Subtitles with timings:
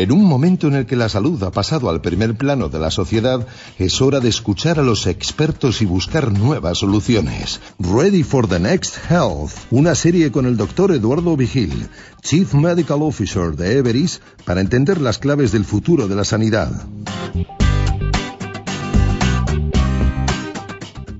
[0.00, 2.90] En un momento en el que la salud ha pasado al primer plano de la
[2.90, 3.46] sociedad,
[3.78, 7.60] es hora de escuchar a los expertos y buscar nuevas soluciones.
[7.78, 11.86] Ready for the Next Health, una serie con el doctor Eduardo Vigil,
[12.22, 16.72] Chief Medical Officer de Everis, para entender las claves del futuro de la sanidad.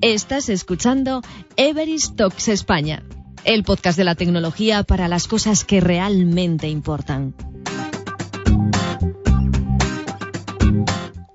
[0.01, 1.21] Estás escuchando
[1.55, 3.03] Everis Talks España,
[3.45, 7.35] el podcast de la tecnología para las cosas que realmente importan.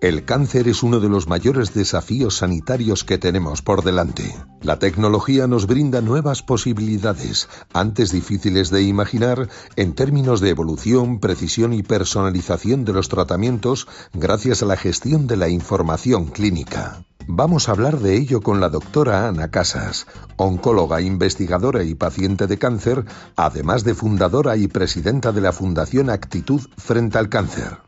[0.07, 4.37] El cáncer es uno de los mayores desafíos sanitarios que tenemos por delante.
[4.63, 11.73] La tecnología nos brinda nuevas posibilidades, antes difíciles de imaginar, en términos de evolución, precisión
[11.73, 17.03] y personalización de los tratamientos gracias a la gestión de la información clínica.
[17.27, 22.59] Vamos a hablar de ello con la doctora Ana Casas, oncóloga, investigadora y paciente de
[22.59, 23.05] cáncer,
[23.35, 27.79] además de fundadora y presidenta de la Fundación Actitud Frente al Cáncer.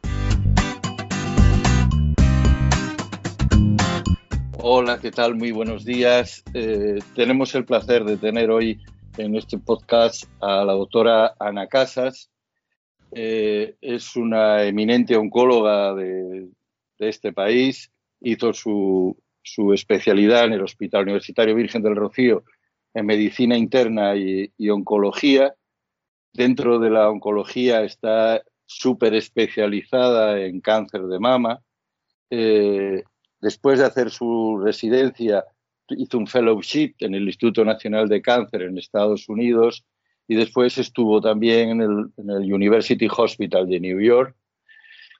[4.60, 5.36] Hola, ¿qué tal?
[5.36, 6.42] Muy buenos días.
[6.52, 8.80] Eh, tenemos el placer de tener hoy
[9.16, 12.28] en este podcast a la doctora Ana Casas.
[13.12, 16.48] Eh, es una eminente oncóloga de,
[16.98, 17.92] este país.
[18.20, 19.16] Hizo su,
[19.72, 22.42] especialidad en el Hospital Universitario Virgen del Rocío
[22.94, 25.54] en medicina interna y, oncología.
[26.32, 31.62] Dentro de la oncología está súper especializada en cáncer de mama.
[32.28, 33.04] Eh,
[33.40, 35.44] Después de hacer su residencia,
[35.90, 39.84] hizo un fellowship en el Instituto Nacional de Cáncer en Estados Unidos
[40.26, 44.36] y después estuvo también en el, University Hospital de New York.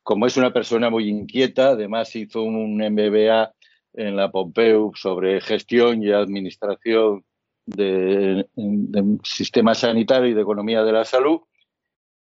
[0.03, 3.53] Como es una persona muy inquieta, además hizo un MBA
[3.95, 7.25] en la Pompeu sobre gestión y administración
[7.67, 11.41] del de sistema sanitario y de economía de la salud.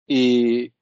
[0.06, 0.72] Y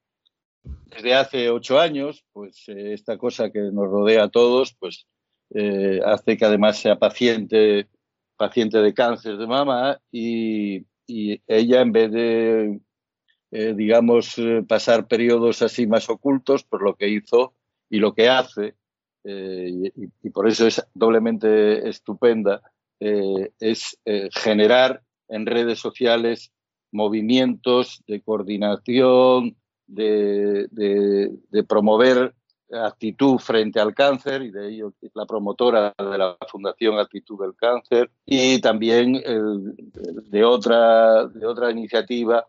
[0.97, 5.05] desde hace ocho años, pues eh, esta cosa que nos rodea a todos, pues
[5.53, 7.87] eh, hace que además sea paciente,
[8.35, 12.81] paciente de cáncer de mama y, ella en vez de,
[13.51, 14.35] eh, digamos,
[14.67, 17.53] pasar periodos así más ocultos, por lo que hizo
[17.89, 18.75] y lo que hace,
[19.23, 22.61] y, por eso es doblemente estupenda,
[22.99, 23.97] es
[24.33, 26.51] generar en redes sociales
[26.91, 29.55] movimientos de coordinación,
[29.87, 31.37] de,
[31.67, 32.33] promover
[32.71, 38.11] actitud frente al cáncer y de ello la promotora de la Fundación Actitud del Cáncer
[38.25, 42.45] y también de, otra, de otra iniciativa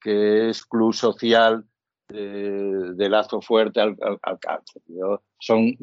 [0.00, 1.66] que es Club Social
[2.08, 3.98] de, Lazo Fuerte al,
[4.40, 4.82] Cáncer.
[5.38, 5.76] Son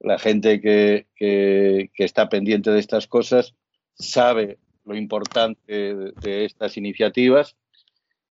[0.00, 3.54] la gente que, que, está pendiente de estas cosas
[3.94, 7.56] sabe lo importante de estas iniciativas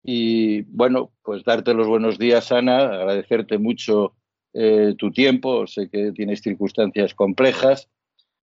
[0.08, 4.14] y bueno, pues darte los buenos días, Ana, agradecerte mucho
[4.54, 5.66] eh, tu tiempo.
[5.66, 7.88] Sé que tienes circunstancias complejas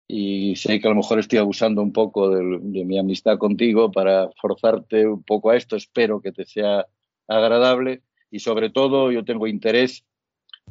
[0.06, 4.30] y sé que a lo mejor estoy abusando un poco de, mi amistad contigo para
[4.40, 5.74] forzarte un poco a esto.
[5.74, 6.86] Espero que te sea
[7.26, 10.04] agradable y sobre todo yo tengo interés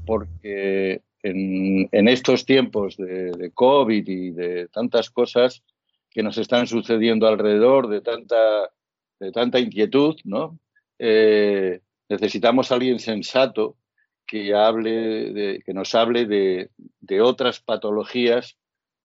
[0.06, 5.66] porque en, estos tiempos de, de, COVID y de tantas cosas
[6.12, 8.72] que nos están sucediendo alrededor, de tanta,
[9.20, 10.58] de tanta inquietud, ¿no?
[11.00, 13.78] Eh, necesitamos a alguien sensato
[14.26, 18.58] que, hable de, que nos hable de, otras patologías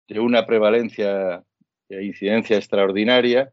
[0.09, 1.45] de una prevalencia
[1.89, 3.53] e incidencia extraordinaria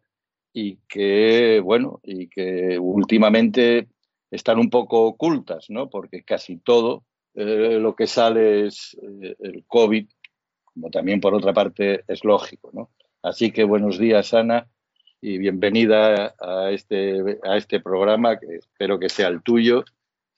[0.53, 3.87] y que, bueno, y que últimamente
[4.31, 5.89] están un poco ocultas, ¿no?
[5.89, 7.03] Porque casi todo
[7.35, 10.07] eh, lo que sale es eh, el COVID,
[10.63, 12.89] como también por otra parte es lógico, ¿no?
[13.21, 14.67] Así que buenos días, Ana
[15.21, 19.83] y bienvenida a este, a este programa que espero que sea el tuyo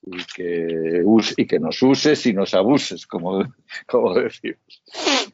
[0.04, 1.04] y que,
[1.38, 3.44] y que nos uses y nos abuses, como,
[3.88, 4.84] como decimos.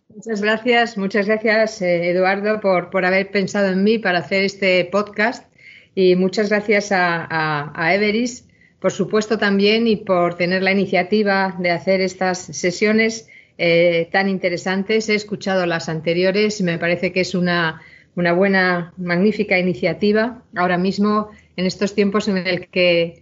[0.09, 4.83] Muchas gracias, muchas gracias eh, Eduardo por, por haber pensado en mí para hacer este
[4.85, 5.49] podcast
[5.95, 8.47] y muchas gracias a, a, Everis,
[8.79, 15.09] por supuesto también y por tener la iniciativa de hacer estas sesiones eh, tan interesantes.
[15.09, 17.81] He escuchado las anteriores y me parece que es una
[18.17, 23.21] una buena, magnífica iniciativa ahora mismo en estos tiempos en el que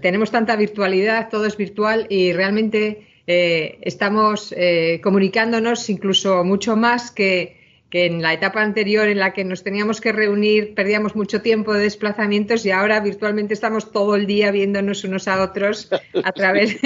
[0.00, 7.10] tenemos tanta virtualidad, todo es virtual y realmente eh, estamos eh, comunicándonos incluso mucho más
[7.10, 7.60] que,
[7.92, 11.82] en la etapa anterior en la que nos teníamos que reunir, perdíamos mucho tiempo de
[11.82, 15.90] desplazamientos y ahora virtualmente estamos todo el día viéndonos unos a otros
[16.24, 16.78] a través,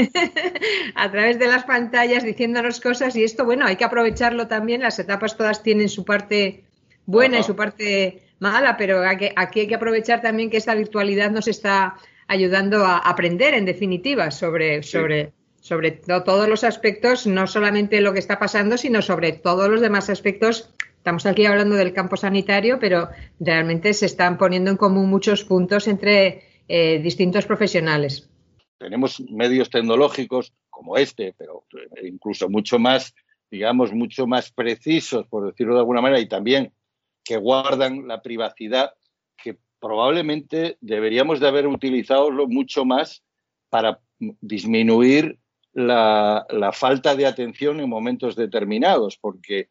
[0.97, 4.99] a través de las pantallas diciéndonos cosas y esto, bueno, hay que aprovecharlo también, las
[4.99, 6.65] etapas todas tienen su parte
[7.07, 11.49] buena y su parte mala, pero aquí, hay que aprovechar también que esta virtualidad nos
[11.49, 11.97] está
[12.27, 18.19] ayudando a aprender, en definitiva, sobre, sobre, sobre todos los aspectos, no solamente lo que
[18.19, 20.75] está pasando, sino sobre todos los demás aspectos.
[20.97, 23.09] Estamos aquí hablando del campo sanitario, pero
[23.39, 28.31] realmente se están poniendo en común muchos puntos entre eh, distintos profesionales.
[28.79, 31.65] Tenemos medios tecnológicos como este, pero
[32.03, 33.15] incluso mucho más,
[33.51, 36.73] digamos, mucho más precisos, por decirlo de alguna manera, y también
[37.25, 38.93] que guardan la privacidad,
[39.37, 43.23] que probablemente deberíamos de haber utilizado mucho más
[43.71, 45.39] para disminuir
[45.73, 49.69] la, falta de atención en momentos determinados, porque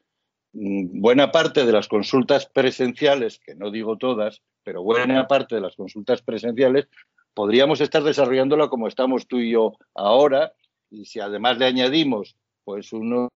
[0.53, 5.61] mm, buena parte de las consultas presenciales, que no digo todas, pero buena parte de
[5.61, 6.87] las consultas presenciales,
[7.33, 10.53] podríamos estar desarrollándola como estamos tú y yo ahora,
[10.89, 13.29] y si además le añadimos pues unos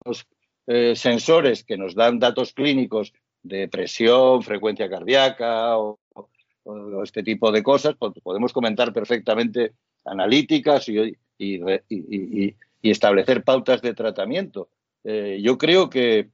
[0.67, 3.13] eh, sensores que nos dan datos clínicos
[3.45, 6.01] de presión, frecuencia cardíaca o,
[7.05, 9.75] este tipo de cosas, pues podemos comentar perfectamente
[10.07, 11.15] analíticas y,
[12.83, 14.69] establecer pautas de tratamiento.
[15.05, 16.31] Eh, yo creo que,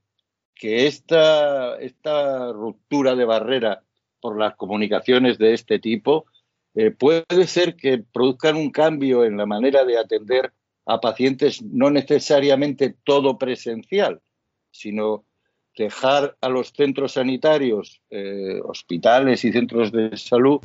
[0.54, 3.82] que esta, esta, ruptura de barrera
[4.20, 6.26] por las comunicaciones de este tipo
[6.74, 10.52] eh, puede ser que produzcan un cambio en la manera de atender
[10.86, 14.20] a pacientes no necesariamente todo presencial,
[14.70, 15.24] sino
[15.80, 20.60] dejar a los centros sanitarios, eh, hospitales y centros de salud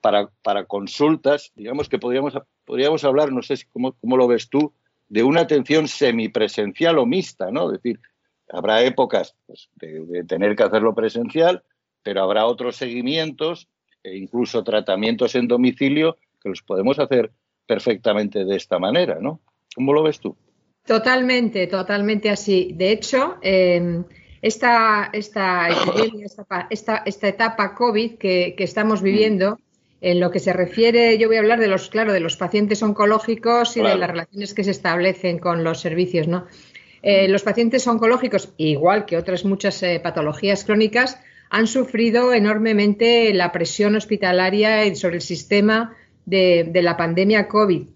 [0.00, 4.72] para, para consultas, digamos que podríamos, podríamos hablar, no sé cómo, cómo lo ves tú,
[5.08, 7.66] de una atención semipresencial o mixta, ¿no?
[7.66, 8.00] Es decir,
[8.48, 11.62] habrá épocas pues, de, tener que hacerlo presencial,
[12.02, 13.68] pero habrá otros seguimientos
[14.02, 17.30] e incluso tratamientos en domicilio que los podemos hacer
[17.66, 19.40] perfectamente de esta manera, ¿no?
[19.76, 20.34] ¿Cómo lo ves tú?
[20.84, 22.72] Totalmente, totalmente así.
[22.74, 24.04] De hecho, em,
[24.42, 25.68] esta, esta,
[26.70, 29.58] esta, esta, etapa COVID que, que estamos viviendo,
[30.00, 32.82] en lo que se refiere, yo voy a hablar de los, claro, de los pacientes
[32.82, 36.46] oncológicos y de las relaciones que se establecen con los servicios, ¿no?
[37.02, 41.18] Eh, los pacientes oncológicos, igual que otras muchas eh, patologías crónicas,
[41.50, 47.88] han sufrido enormemente la presión hospitalaria sobre el sistema de, de la pandemia COVID.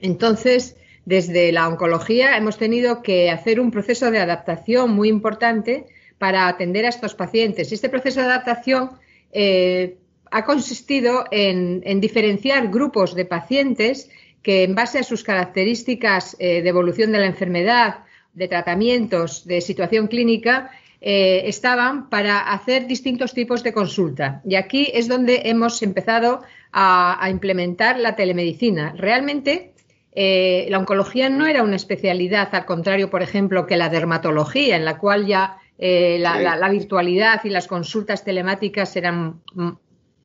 [0.00, 0.76] Entonces,
[1.10, 5.86] desde la oncología hemos tenido que hacer un proceso de adaptación muy importante
[6.18, 7.72] para atender a estos pacientes.
[7.72, 8.92] Este proceso de adaptación
[9.32, 9.96] eh,
[10.30, 14.08] ha consistido en, diferenciar grupos de pacientes
[14.40, 19.60] que en base a sus características eh, de evolución de la enfermedad, de tratamientos, de
[19.60, 20.70] situación clínica,
[21.00, 24.42] eh, estaban para hacer distintos tipos de consulta.
[24.44, 28.94] Y aquí es donde hemos empezado a, implementar la telemedicina.
[28.96, 29.72] Realmente
[30.12, 34.84] eh, la oncología no era una especialidad, al contrario, por ejemplo, que la dermatología, en
[34.84, 39.40] la cual ya la, virtualidad y las consultas telemáticas eran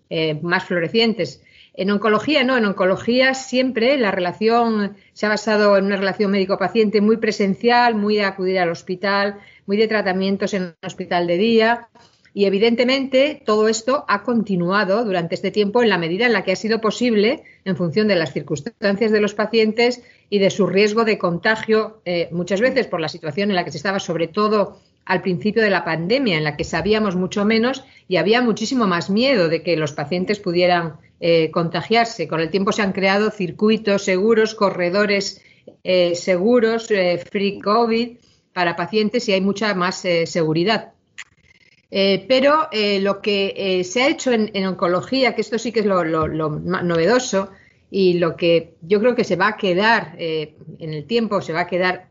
[0.09, 1.41] eh, más florecientes.
[1.73, 7.01] En oncología no, en oncología siempre la relación se ha basado en una relación médico-paciente
[7.01, 11.89] muy presencial, muy de acudir al hospital, muy de tratamientos en un hospital de día.
[12.37, 16.51] Y evidentemente todo esto ha continuado durante este tiempo en la medida en la que
[16.51, 21.05] ha sido posible, en función de las circunstancias de los pacientes y de su riesgo
[21.05, 24.81] de contagio, eh, muchas veces por la situación en la que se estaba, sobre todo
[25.05, 29.09] al principio de la pandemia, en la que sabíamos mucho menos y había muchísimo más
[29.09, 32.27] miedo de que los pacientes pudieran eh, contagiarse.
[32.27, 35.41] Con el tiempo se han creado circuitos seguros, corredores
[35.85, 36.89] eh, seguros,
[37.31, 38.17] free COVID
[38.51, 40.94] para pacientes y hay mucha más seguridad.
[41.89, 46.27] Pero lo que se ha hecho en, oncología, que esto sí que es lo, lo,
[46.27, 47.51] novedoso
[47.89, 51.61] y lo que yo creo que se va a quedar en el tiempo, se va
[51.61, 52.07] a quedar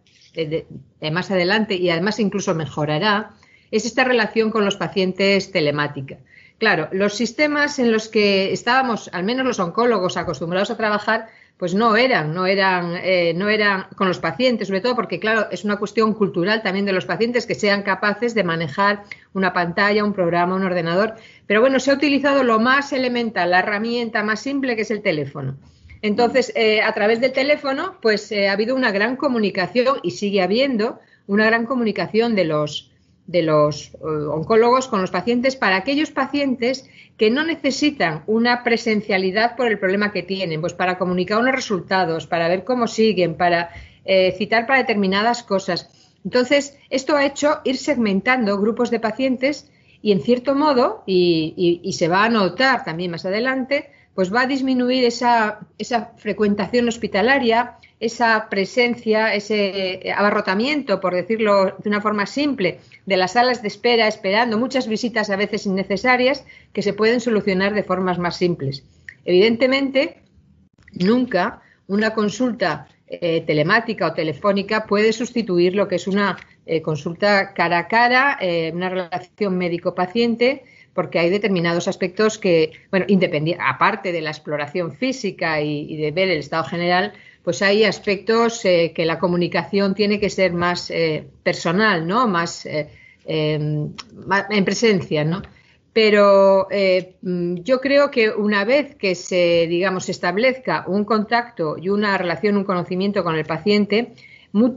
[1.12, 3.35] más adelante y además incluso mejorará,
[3.71, 6.19] es esta relación con los pacientes telemática.
[6.59, 11.75] Claro, los sistemas en los que estábamos, al menos los oncólogos acostumbrados a trabajar, pues
[11.75, 15.64] no eran, no eran, eh, no eran con los pacientes, sobre todo porque, claro, es
[15.64, 20.12] una cuestión cultural también de los pacientes que sean capaces de manejar una pantalla, un
[20.12, 21.14] programa, un ordenador.
[21.46, 25.02] Pero bueno, se ha utilizado lo más elemental, la herramienta más simple que es el
[25.02, 25.56] teléfono.
[26.02, 30.42] Entonces, eh, a través del teléfono, pues eh, ha habido una gran comunicación y sigue
[30.42, 32.90] habiendo una gran comunicación de los,
[33.26, 39.57] de los eh, oncólogos con los pacientes para aquellos pacientes que no necesitan una presencialidad
[39.57, 43.71] por el problema que tienen, pues para comunicar unos resultados, para ver cómo siguen, para
[44.37, 45.88] citar para determinadas cosas.
[46.25, 49.71] Entonces, esto ha hecho ir segmentando grupos de pacientes
[50.02, 54.47] y, en cierto modo, y se va a notar también más adelante, pues va a
[54.47, 55.61] disminuir esa,
[56.16, 63.62] frecuentación hospitalaria, esa presencia, ese abarrotamiento, por decirlo de una forma simple, de las salas
[63.62, 68.37] de espera, esperando muchas visitas a veces innecesarias que se pueden solucionar de formas más
[68.37, 68.85] simples.
[69.25, 70.23] Evidentemente,
[70.92, 77.52] nunca una consulta eh, telemática o telefónica puede sustituir lo que es una eh, consulta
[77.52, 83.06] cara a cara, eh, una relación médico-paciente, porque hay determinados aspectos que, bueno,
[83.60, 89.04] aparte de la exploración física y, de ver el estado general, pues hay aspectos que
[89.04, 90.90] la comunicación tiene que ser más
[91.42, 92.26] personal, ¿no?
[92.26, 92.66] Más,
[93.26, 95.42] más, en presencia, ¿no?
[95.94, 101.88] Pero eh, mm, yo creo que una vez que se, digamos, establezca un contacto y
[101.88, 104.12] una relación, un conocimiento con el paciente,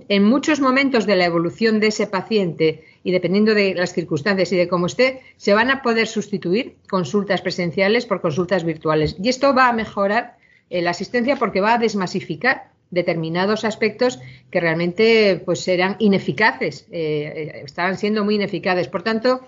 [0.10, 4.58] en muchos momentos de la evolución de ese paciente y dependiendo de las circunstancias y
[4.58, 9.16] de cómo esté, se van a poder sustituir consultas presenciales por consultas virtuales.
[9.24, 10.36] Y esto va a mejorar
[10.70, 14.20] eh, la asistencia porque va a desmasificar determinados aspectos
[14.52, 18.90] que realmente pues eran ineficaces, eh, estaban siendo muy ineficaces.
[18.90, 19.40] Por tanto,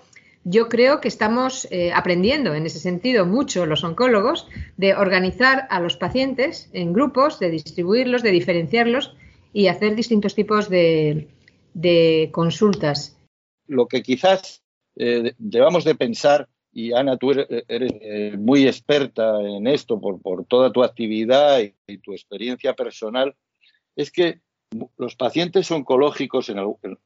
[0.44, 4.48] yo creo que estamos eh, aprendiendo en ese sentido mucho los oncólogos
[4.78, 9.14] de organizar a los pacientes en grupos, de distribuirlos, de diferenciarlos
[9.52, 11.28] y hacer distintos tipos de,
[12.32, 13.19] consultas.
[13.70, 14.62] Lo que quizás
[14.96, 20.72] eh, debamos de pensar, y Ana, tú eres, eh, muy experta en esto por, toda
[20.72, 23.34] tu actividad y tu experiencia personal,
[23.96, 24.40] es que
[24.96, 26.58] los pacientes oncológicos en,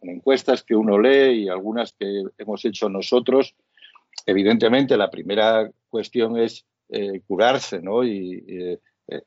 [0.03, 3.55] encuestas que uno lee y algunas que hemos hecho nosotros,
[4.27, 8.05] evidentemente la primera cuestión es eh, curarse, ¿no?
[8.05, 8.79] Y eh,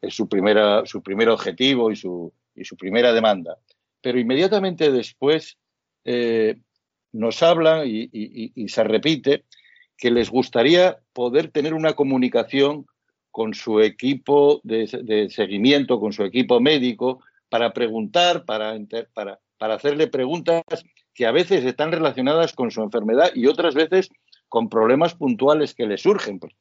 [0.02, 3.58] es su, primera, su primer objetivo y su, y su primera demanda.
[4.02, 5.58] Pero inmediatamente después
[7.12, 9.46] nos hablan y, se repite
[9.98, 12.86] que les gustaría poder tener una comunicación
[13.32, 18.78] con su equipo de seguimiento, con su equipo médico, para preguntar, para,
[19.14, 20.64] para, para hacerle preguntas
[21.14, 24.10] que a veces están relacionadas con su enfermedad y otras veces
[24.50, 26.40] con problemas puntuales que le surgen.
[26.40, 26.54] Pues,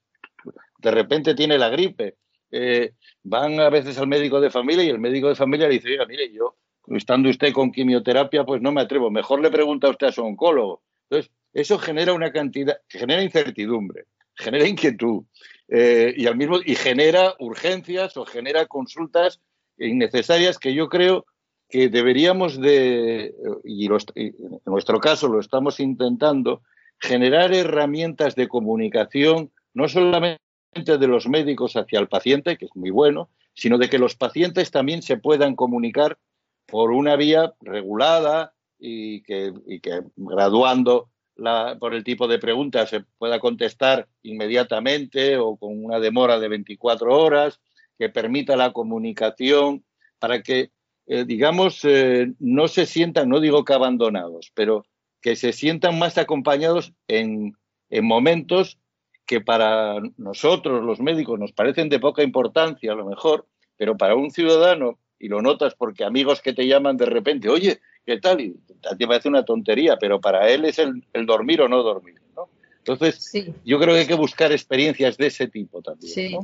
[0.79, 2.17] de repente tiene la gripe.
[2.51, 5.91] Eh, van a veces al médico de familia y el médico de familia le dice,
[5.91, 6.57] oiga, mire, yo,
[6.91, 9.11] estando usted con quimioterapia, pues no me atrevo.
[9.11, 10.83] Mejor le pregunta a usted a su oncólogo.
[11.09, 15.25] Entonces, eso genera una cantidad, genera incertidumbre, genera inquietud
[15.69, 19.41] eh, y, al mismo, y genera urgencias o genera consultas
[19.79, 21.27] innecesarias que yo creo
[21.69, 26.63] que deberíamos de, y en nuestro caso lo estamos intentando,
[27.01, 30.39] generar herramientas de comunicación, no solamente
[30.75, 34.71] de los médicos hacia el paciente, que es muy bueno, sino de que los pacientes
[34.71, 36.19] también se puedan comunicar
[36.67, 39.53] por una vía regulada y que,
[40.17, 41.11] graduando
[41.79, 47.15] por el tipo de preguntas se pueda contestar inmediatamente o con una demora de 24
[47.15, 47.61] horas
[47.99, 49.85] que permita la comunicación
[50.19, 50.71] para que,
[51.07, 54.87] eh, digamos, eh, no se sientan, no digo que abandonados, pero
[55.21, 57.55] que se sientan más acompañados en,
[57.91, 58.79] en momentos
[59.27, 63.47] que para nosotros, los médicos, nos parecen de poca importancia, a lo mejor,
[63.77, 67.81] pero para un ciudadano, y lo notas porque amigos que te llaman de repente, oye,
[68.05, 68.41] ¿qué tal?
[68.41, 68.57] Y
[68.91, 72.49] a ti parece una tontería, pero para él es el, dormir o no dormir, ¿no?
[72.79, 73.33] Entonces,
[73.65, 76.13] yo creo que hay que buscar experiencias de ese tipo también.
[76.13, 76.37] Sí.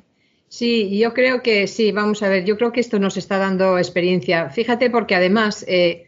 [0.53, 3.79] Sí, yo creo que sí, vamos a ver, yo creo que esto nos está dando
[3.79, 4.51] experiencia.
[4.51, 6.05] Fíjate porque además eh,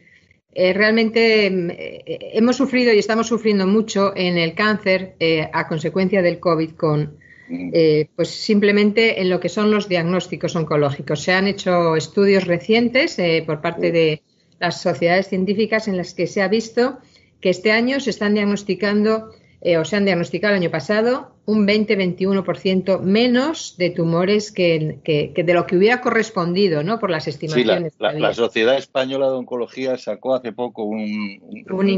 [0.53, 2.03] eh, realmente mm, eh,
[2.33, 5.15] hemos sufrido y estamos sufriendo mucho en el cáncer
[5.51, 7.17] a consecuencia del COVID con,
[7.49, 7.69] mm.
[8.15, 11.21] pues simplemente en lo que son los diagnósticos oncológicos.
[11.21, 14.21] Se han hecho estudios recientes por parte de
[14.59, 16.99] las sociedades científicas en las que se ha visto
[17.41, 19.31] que este año se están diagnosticando
[19.65, 24.99] eh, o se han diagnosticado el año pasado un 20-21% menos de tumores que,
[25.35, 26.99] de lo que hubiera correspondido, ¿no?
[26.99, 27.93] Por las estimaciones.
[27.93, 31.39] Sí, la, Sociedad Española de Oncología sacó hace poco un,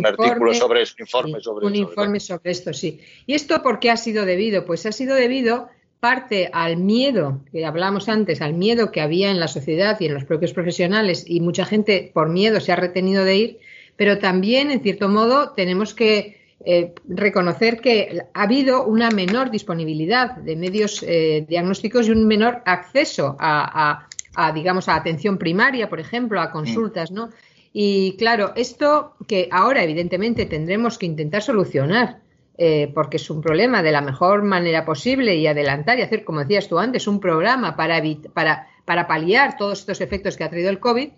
[0.06, 3.02] artículo sobre eso, informe sobre Un informe sobre esto, sí.
[3.26, 4.64] ¿Y esto por qué ha sido debido?
[4.66, 5.68] Pues ha sido debido
[6.00, 10.14] parte al miedo, que hablamos antes, al miedo que había en la sociedad y en
[10.14, 13.60] los propios profesionales, y mucha gente por miedo se ha retenido de ir,
[13.98, 20.36] pero también, en cierto modo, tenemos que eh, reconocer que ha habido una menor disponibilidad
[20.36, 24.06] de medios eh, diagnósticos y un menor acceso a,
[24.54, 27.30] digamos, a atención primaria, por ejemplo, a consultas, ¿no?
[27.72, 32.20] Y claro, esto que ahora evidentemente tendremos que intentar solucionar,
[32.58, 36.42] eh, porque es un problema de la mejor manera posible y adelantar y hacer, como
[36.42, 40.70] decías tú antes, un programa para, para, para paliar todos estos efectos que ha traído
[40.70, 41.12] el COVID,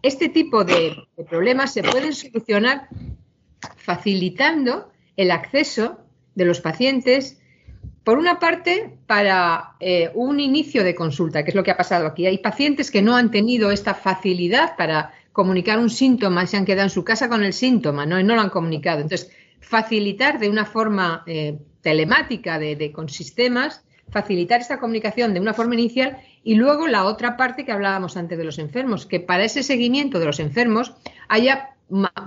[0.00, 0.96] este tipo de
[1.28, 2.88] problemas se pueden solucionar
[3.76, 5.98] facilitando el acceso
[6.34, 7.40] de los pacientes,
[8.04, 12.06] por una parte, para eh, un inicio de consulta, que es lo que ha pasado
[12.06, 12.26] aquí.
[12.26, 16.84] Hay pacientes que no han tenido esta facilidad para comunicar un síntoma, se han quedado
[16.84, 18.18] en su casa con el síntoma ¿no?
[18.18, 19.00] y no lo han comunicado.
[19.00, 25.52] Entonces, facilitar de una forma eh, telemática de, con sistemas, facilitar esta comunicación de una
[25.52, 29.44] forma inicial Y luego la otra parte que hablábamos antes de los enfermos, que para
[29.44, 30.94] ese seguimiento de los enfermos
[31.28, 31.76] haya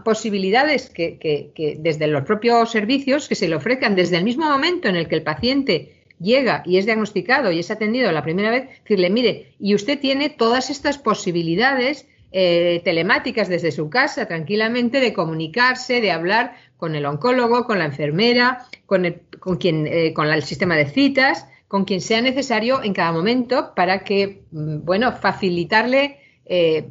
[0.03, 4.95] posibilidades que, desde los propios servicios que se le ofrezcan desde el mismo momento en
[4.95, 9.09] el que el paciente llega y es diagnosticado y es atendido la primera vez, decirle,
[9.09, 15.99] mire, y usted tiene todas estas posibilidades eh, telemáticas desde su casa, tranquilamente, de comunicarse,
[15.99, 20.41] de hablar con el oncólogo, con la enfermera, con, el, con, quien, eh, con el
[20.43, 26.20] sistema de citas, con quien sea necesario en cada momento para que, mm, bueno, facilitarle
[26.53, 26.83] eh,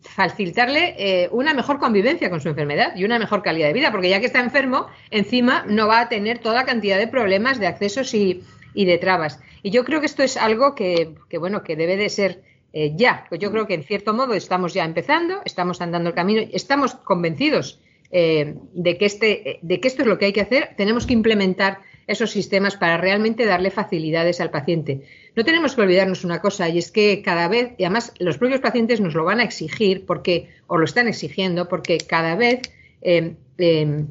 [0.00, 4.08] facilitarle eh, una mejor convivencia con su enfermedad y una mejor calidad de vida, porque
[4.08, 8.14] ya que está enfermo, encima no va a tener toda cantidad de problemas de accesos
[8.14, 8.42] y,
[8.74, 9.38] de trabas.
[9.62, 13.26] Y yo creo que esto es algo que, bueno, que debe de ser eh, ya.
[13.28, 16.94] Pues yo creo que en cierto modo estamos ya empezando, estamos andando el camino, estamos
[16.94, 17.78] convencidos
[18.10, 20.70] de, que este, de que esto es lo que hay que hacer.
[20.78, 25.02] Tenemos que implementar esos sistemas para realmente darle facilidades al paciente.
[25.34, 28.60] No tenemos que olvidarnos una cosa, y es que cada vez, y además los propios
[28.60, 32.62] pacientes nos lo van a exigir, porque, o lo están exigiendo, porque cada vez
[33.02, 34.06] eh, em,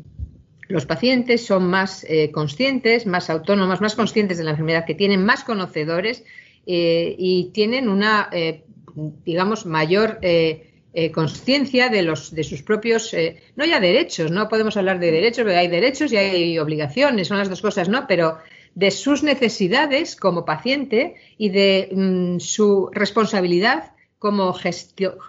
[0.67, 5.23] los pacientes son más eh, conscientes, más autónomos, más conscientes de la enfermedad, que tienen
[5.23, 6.23] más conocedores
[6.65, 8.29] eh, y tienen una,
[9.23, 10.19] digamos, mayor
[10.97, 15.11] eh, conciencia de los de sus propios eh, no ya derechos no podemos hablar de
[15.11, 18.37] derechos pero hay derechos y hay obligaciones son las dos cosas no pero
[18.75, 24.55] de sus necesidades como paciente y de mm, su responsabilidad como,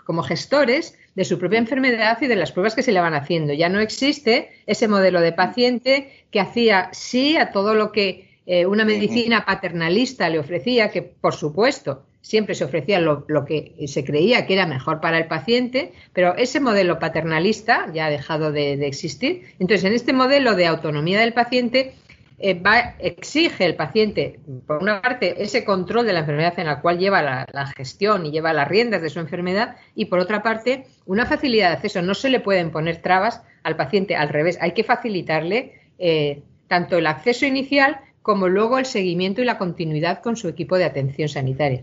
[0.05, 3.53] como gestores de su propia enfermedad y de las pruebas que se le van haciendo.
[3.53, 8.67] Ya no existe ese modelo de paciente que hacía sí a todo lo que eh,
[8.67, 14.47] una medicina paternalista le ofrecía, que por supuesto siempre se ofrecía lo, que se creía
[14.47, 19.45] que era mejor para el paciente, pero ese modelo paternalista ya ha dejado de, existir.
[19.61, 21.95] Entonces, en este modelo de autonomía del paciente,
[22.41, 22.61] eh,
[22.99, 27.23] exige el paciente, por una parte, ese control de la enfermedad en la cual lleva
[27.23, 31.69] la, gestión y lleva las riendas de su enfermedad, y por otra parte, una facilidad
[31.69, 32.03] de acceso.
[32.03, 36.99] No se le pueden poner trabas al paciente, al revés, hay que facilitarle eh, tanto
[36.99, 41.29] el acceso inicial como luego el seguimiento y la continuidad con su equipo de atención
[41.29, 41.83] sanitaria.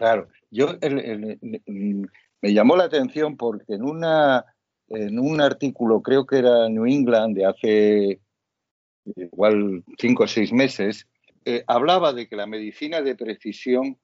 [0.00, 0.78] Claro, yo
[2.40, 4.46] me llamó la atención porque en una
[4.88, 8.20] en un artículo, creo que era New England, de hace
[9.14, 11.06] igual cinco o seis meses,
[11.44, 13.98] eh, hablaba de que la medicina de precisión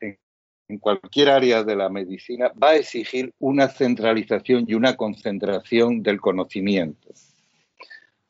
[0.00, 6.22] en, cualquier área de la medicina va a exigir una centralización y una concentración del
[6.22, 7.10] conocimiento.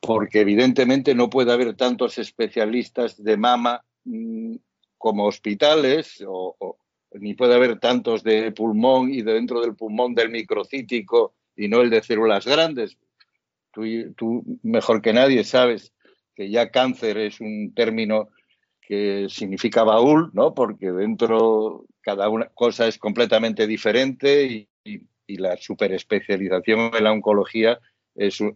[0.01, 4.55] Porque evidentemente no puede haber tantos especialistas de mama mm,
[4.97, 6.77] como hospitales o,
[7.13, 11.89] ni puede haber tantos de pulmón y dentro del pulmón del microcítico y no el
[11.89, 12.97] de células grandes.
[13.71, 15.93] Tú, mejor que nadie sabes
[16.35, 18.29] que ya cáncer es un término
[18.81, 20.53] que significa baúl, ¿no?
[20.53, 24.65] Porque dentro cada una cosa es completamente diferente y,
[25.27, 27.79] la superespecialización en la oncología
[28.15, 28.55] es un,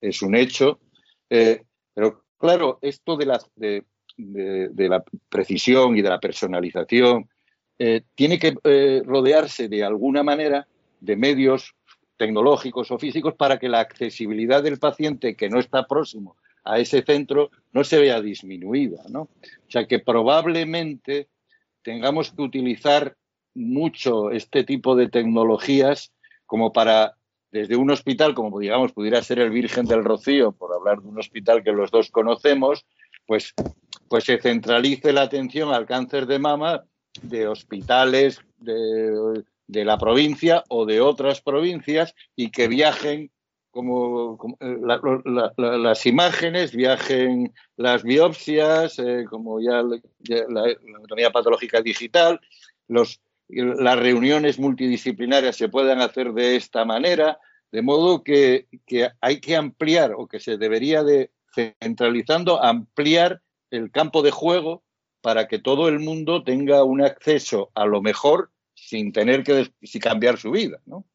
[0.00, 0.80] es un hecho.
[1.28, 3.84] Eh, pero claro, esto de la, de,
[4.16, 7.28] de la precisión y de la personalización
[7.78, 10.68] eh, tiene que eh, rodearse de alguna manera
[11.00, 11.74] de medios
[12.16, 17.02] tecnológicos o físicos para que la accesibilidad del paciente que no está próximo a ese
[17.02, 19.02] centro no se vea disminuida.
[19.08, 19.22] ¿no?
[19.22, 21.28] O sea que probablemente
[21.82, 23.16] tengamos que utilizar
[23.54, 26.12] mucho este tipo de tecnologías
[26.46, 27.16] como para,
[27.50, 31.18] desde un hospital, como digamos pudiera ser el Virgen del Rocío, por hablar de un
[31.18, 32.86] hospital que los dos conocemos,
[33.26, 33.52] pues,
[34.08, 36.84] pues se centralice la atención al cáncer de mama
[37.22, 43.30] de hospitales de, la provincia o de otras provincias y que viajen
[43.70, 44.76] como, eh,
[45.56, 49.82] las imágenes, viajen las biopsias, eh, como ya,
[50.48, 50.62] la,
[50.96, 52.40] anatomía patológica digital,
[52.86, 57.38] los, las reuniones multidisciplinarias se puedan hacer de esta manera,
[57.72, 61.32] de modo que, que hay que ampliar o que se debería de,
[61.80, 64.83] centralizando, ampliar el campo de juego
[65.24, 70.36] para que todo el mundo tenga un acceso a lo mejor sin tener que cambiar
[70.36, 71.06] su vida, ¿no?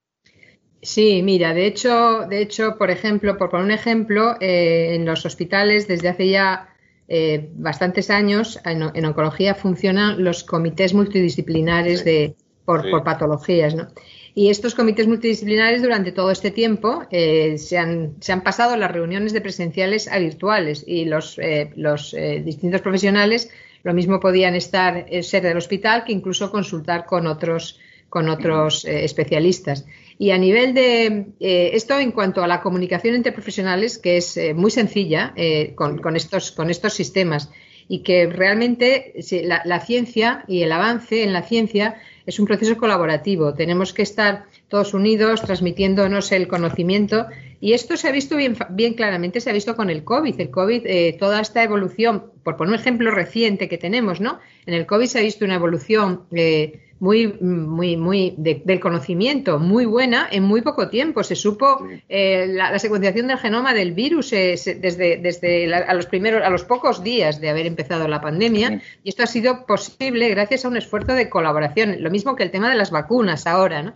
[0.81, 5.27] Sí, mira, de hecho, de hecho, por ejemplo, por poner un ejemplo, eh, en los
[5.27, 6.69] hospitales desde hace ya
[7.07, 13.89] eh, bastantes años en, oncología funcionan los comités multidisciplinares de, por, patologías, ¿no?
[14.33, 18.89] Y estos comités multidisciplinares durante todo este tiempo eh, se, han, se, han, pasado las
[18.89, 21.39] reuniones de presenciales a virtuales y los,
[21.75, 23.51] los distintos profesionales
[23.83, 28.85] lo mismo podían estar eh, ser del hospital que incluso consultar con otros con otros
[28.85, 29.85] eh, especialistas.
[30.17, 34.37] Y a nivel de eh, esto en cuanto a la comunicación entre profesionales, que es
[34.55, 35.33] muy sencilla
[35.75, 37.51] con, estos, con estos sistemas.
[37.87, 39.13] y que realmente
[39.43, 43.53] la, ciencia y el avance en la ciencia es un proceso colaborativo.
[43.53, 47.27] Tenemos que estar todos unidos, transmitiéndonos el conocimiento.
[47.59, 50.39] Y esto se ha visto bien, bien claramente, se ha visto con el COVID.
[50.39, 54.39] El COVID, eh, toda esta evolución, por poner un ejemplo reciente que tenemos, ¿no?
[54.65, 59.85] En el COVID se ha visto una evolución eh, muy, muy, muy del conocimiento muy
[59.85, 61.23] buena en muy poco tiempo.
[61.23, 66.49] Se supo eh, la, secuenciación del genoma del virus desde, desde a los primeros, a
[66.49, 68.81] los pocos días de haber empezado la pandemia.
[69.03, 72.03] Y esto ha sido posible gracias a un esfuerzo de colaboración.
[72.03, 73.93] Lo mismo que el tema de las vacunas ahora, ¿no?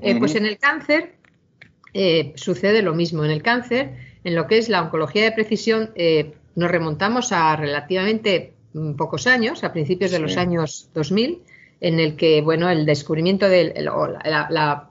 [0.00, 1.14] Eh, pues en el cáncer
[1.92, 3.24] eh, sucede lo mismo.
[3.24, 5.90] En el cáncer, en lo que es la oncología de precisión,
[6.54, 11.42] nos remontamos a relativamente mm, pocos años, a principios de los años 2000
[11.80, 14.90] en el que, bueno, el descubrimiento de la,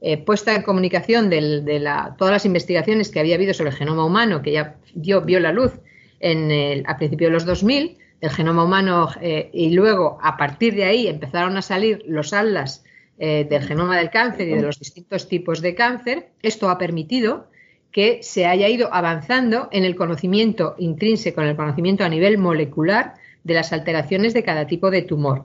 [0.00, 4.04] eh, puesta en comunicación de la, todas las investigaciones que había habido sobre el genoma
[4.04, 5.78] humano, que ya dio, vio la luz
[6.18, 10.74] en el, a principios de los 2000, el genoma humano, eh, y luego a partir
[10.74, 12.84] de ahí empezaron a salir los atlas
[13.22, 17.50] eh, del genoma del cáncer y de los distintos tipos de cáncer, esto ha permitido
[17.92, 23.16] que se haya ido avanzando en el conocimiento intrínseco, en el conocimiento a nivel molecular
[23.44, 25.44] de las alteraciones de cada tipo de tumor.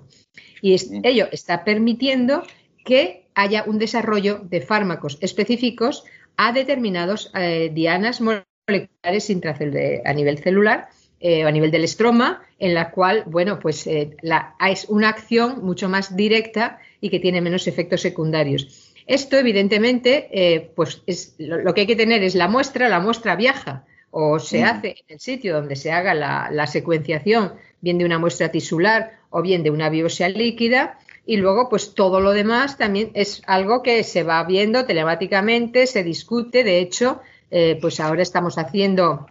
[0.62, 2.44] Y ello está permitiendo
[2.86, 6.06] que haya un desarrollo de fármacos específicos
[6.38, 9.30] a determinados eh, dianas moleculares
[10.06, 10.88] a nivel celular
[11.28, 14.16] eh, a nivel del estroma, en la cual, bueno, pues eh,
[14.70, 18.94] es una acción mucho más directa y que tiene menos efectos secundarios.
[19.08, 23.86] Esto, evidentemente, pues es, lo, que hay que tener es la muestra, la muestra viaja
[24.10, 28.50] o se hace en el sitio donde se haga la secuenciación, bien de una muestra
[28.50, 33.42] tisular o bien de una biopsia líquida y luego pues todo lo demás también es
[33.48, 39.28] algo que se va viendo telemáticamente, se discute, de hecho eh, pues ahora estamos haciendo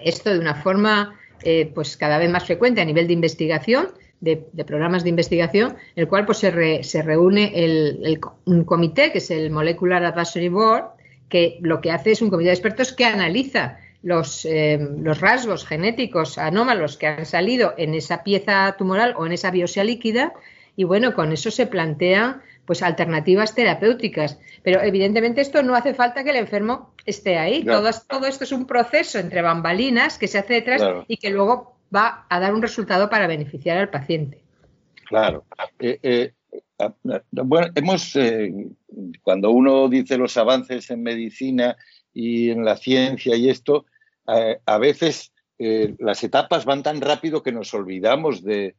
[0.00, 3.88] esto de una forma eh, pues cada vez más frecuente a nivel de investigación,
[4.20, 9.18] de, programas de investigación, en el cual pues se, se reúne el, un comité que
[9.18, 10.90] es el Molecular Advisory Board,
[11.28, 15.66] que lo que hace es un comité de expertos que analiza los, eh, los, rasgos
[15.66, 20.32] genéticos anómalos que han salido en esa pieza tumoral o en esa biopsia líquida
[20.76, 24.38] y bueno, con eso se plantean pues alternativas terapéuticas.
[24.62, 27.64] Pero evidentemente esto no hace falta que el enfermo esté ahí.
[27.64, 31.77] Todo, todo, esto es un proceso entre bambalinas que se hace detrás y que luego
[31.94, 34.42] va a dar un resultado para beneficiar al paciente.
[35.06, 35.44] Claro.
[35.78, 36.32] Eh, eh,
[37.32, 38.16] bueno, hemos,
[39.22, 41.76] cuando uno dice los avances en medicina
[42.12, 43.86] y en la ciencia y esto,
[44.28, 48.76] eh, a veces eh, las etapas van tan rápido que nos olvidamos de,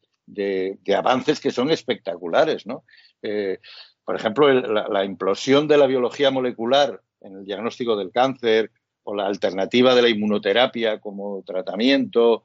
[0.95, 2.65] avances que son espectaculares.
[2.65, 2.83] ¿no?
[3.21, 3.59] Eh,
[4.05, 8.71] por ejemplo, la, implosión de la biología molecular en el diagnóstico del cáncer
[9.03, 12.43] o la alternativa de la inmunoterapia como tratamiento,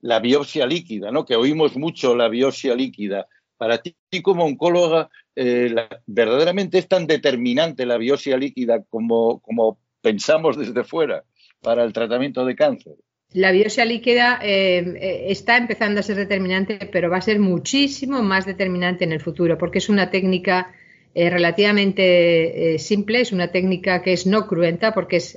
[0.00, 1.24] la biopsia líquida, ¿no?
[1.24, 3.26] que oímos mucho la biopsia líquida.
[3.56, 5.74] Para ti como oncóloga, eh,
[6.06, 11.24] verdaderamente es tan determinante la biopsia líquida como, como pensamos desde fuera
[11.60, 12.94] para el tratamiento de cáncer.
[13.32, 18.22] La biopsia líquida eh, eh, está empezando a ser determinante, pero va a ser muchísimo
[18.22, 20.74] más determinante en el futuro, porque es una técnica
[21.14, 25.36] relativamente simple, es una técnica que es no cruenta, porque es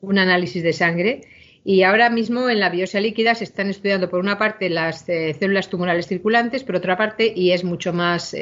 [0.00, 1.22] un análisis de sangre.
[1.64, 5.68] Y ahora mismo en la biopsia líquida se están estudiando, por una parte, las células
[5.68, 8.34] tumorales circulantes, por otra parte, y es mucho más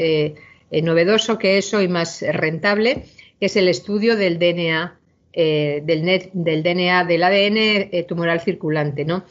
[0.70, 3.04] eh, novedoso que eso y más rentable,
[3.40, 4.98] que es el estudio del DNA,
[5.32, 9.04] eh, del, net, del DNA, del ADN eh, tumoral circulante.
[9.04, 9.24] ¿no?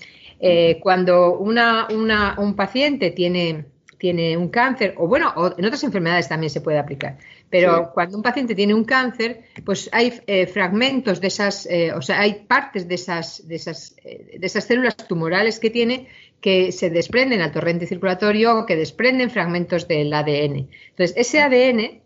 [0.82, 3.65] cuando una, un paciente tiene,
[3.97, 7.17] tiene un cáncer, o bueno, en otras enfermedades también se puede aplicar,
[7.49, 12.45] pero cuando un paciente tiene un cáncer, pues hay fragmentos de esas, o sea, hay
[12.47, 16.07] partes de esas, de esas, de esas células tumorales que tiene
[16.41, 20.69] que se desprenden al torrente circulatorio o que desprenden fragmentos del ADN.
[20.89, 22.01] Entonces, ese ADN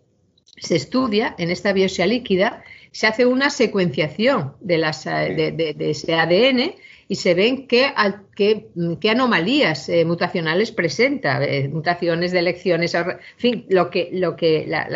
[0.58, 6.76] se estudia en esta biopsia líquida, se hace una secuenciación de, las, de, ese ADN
[7.12, 7.92] y se ven qué,
[8.38, 14.64] qué, anomalías eh, mutacionales presenta, eh, mutaciones de elecciones, en fin, lo que, lo que,
[14.66, 14.88] la,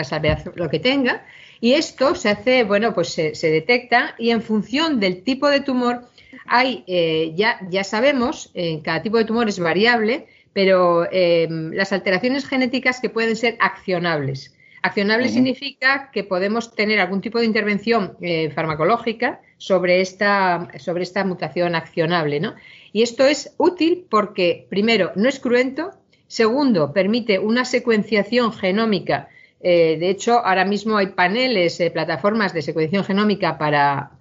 [0.55, 1.25] lo que tenga.
[1.59, 5.59] Y esto se hace, bueno, pues se, se detecta y en función del tipo de
[5.59, 6.03] tumor
[6.45, 11.91] hay, eh, ya, ya sabemos, en cada tipo de tumor es variable, pero eh, las
[11.91, 14.55] alteraciones genéticas que pueden ser accionables.
[14.85, 21.23] Accionable significa que podemos tener algún tipo de intervención eh, farmacológica sobre esta, sobre esta
[21.23, 22.39] mutación accionable.
[22.39, 22.55] ¿no?
[22.93, 25.91] Y esto es útil porque, primero, no es cruento,
[26.27, 29.29] segundo, permite una secuenciación genómica
[29.67, 34.11] eh, de hecho, ahora mismo hay paneles, eh, plataformas de secuenciación genómica para,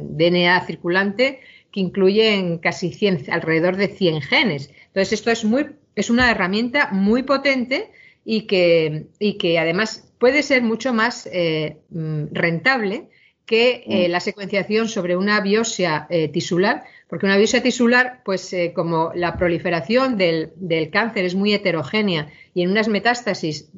[0.00, 1.40] DNA circulante
[1.72, 4.70] que incluyen casi 100, alrededor de 100 genes.
[4.88, 7.90] Entonces, esto es, muy, es una herramienta muy potente
[8.22, 13.08] y que, y que además puede ser mucho más eh, mm, rentable
[13.46, 14.12] que eh, mm.
[14.12, 20.16] la secuenciación sobre una biopsia eh, tisular, porque una biopsia tisular, pues como la proliferación
[20.16, 23.68] del, del, cáncer es muy heterogénea y en unas metástasis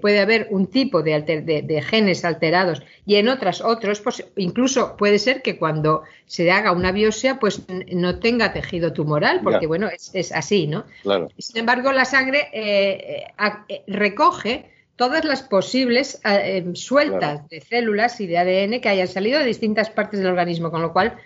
[0.00, 5.20] puede haber un tipo de, de, genes alterados y en otras otros, pues incluso puede
[5.20, 10.32] ser que cuando se haga una biopsia, pues no tenga tejido tumoral, porque bueno, es,
[10.32, 10.84] así, ¿no?
[11.02, 11.28] Claro.
[11.38, 12.48] Sin embargo, la sangre
[13.86, 14.68] recoge
[15.00, 19.88] todas las posibles eh, sueltas de células y de ADN que hayan salido de distintas
[19.88, 21.16] partes del organismo, con lo cual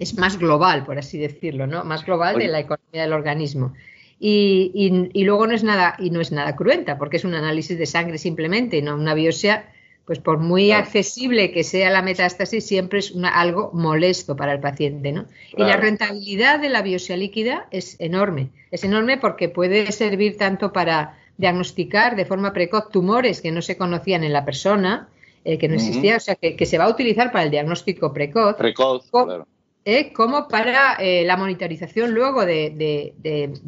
[0.00, 1.84] es más global, por así decirlo, ¿no?
[1.84, 3.72] Más global de la economía del organismo.
[4.18, 7.86] Y, luego no es nada, y no es nada cruenta, porque es un análisis de
[7.86, 9.66] sangre simplemente, no una biopsia,
[10.04, 15.12] pues por muy accesible que sea la metástasis, siempre es algo molesto para el paciente,
[15.12, 15.26] ¿no?
[15.56, 18.48] Y la rentabilidad de la biopsia líquida es enorme.
[18.72, 23.78] Es enorme porque puede servir tanto para diagnosticar de forma precoz tumores que no se
[23.78, 25.08] conocían en la persona,
[25.44, 28.56] eh, que no existía, o sea, que, se va a utilizar para el diagnóstico precoz.
[28.56, 29.46] Precoz, claro.
[29.84, 33.14] Eh, como para eh, la monitorización luego de,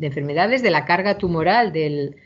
[0.02, 2.16] enfermedades, de la carga tumoral del,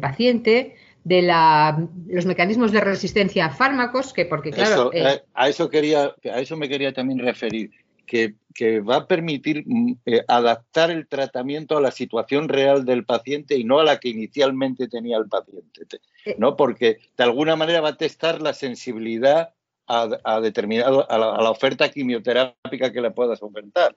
[0.00, 4.92] paciente, de la, los mecanismos de resistencia a fármacos, que porque claro...
[5.34, 7.70] a, eso quería, a eso me quería también referir
[8.10, 13.56] que, va a permitir mm, eh, adaptar el tratamiento a la situación real del paciente
[13.56, 16.34] y no a la que inicialmente tenía el paciente, eh.
[16.36, 16.56] ¿no?
[16.56, 19.54] Porque de alguna manera va a testar la sensibilidad
[19.86, 23.96] a, determinado, a la, oferta quimioterápica que le puedas ofertar.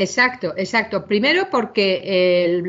[0.00, 1.04] Exacto, exacto.
[1.04, 2.62] Primero porque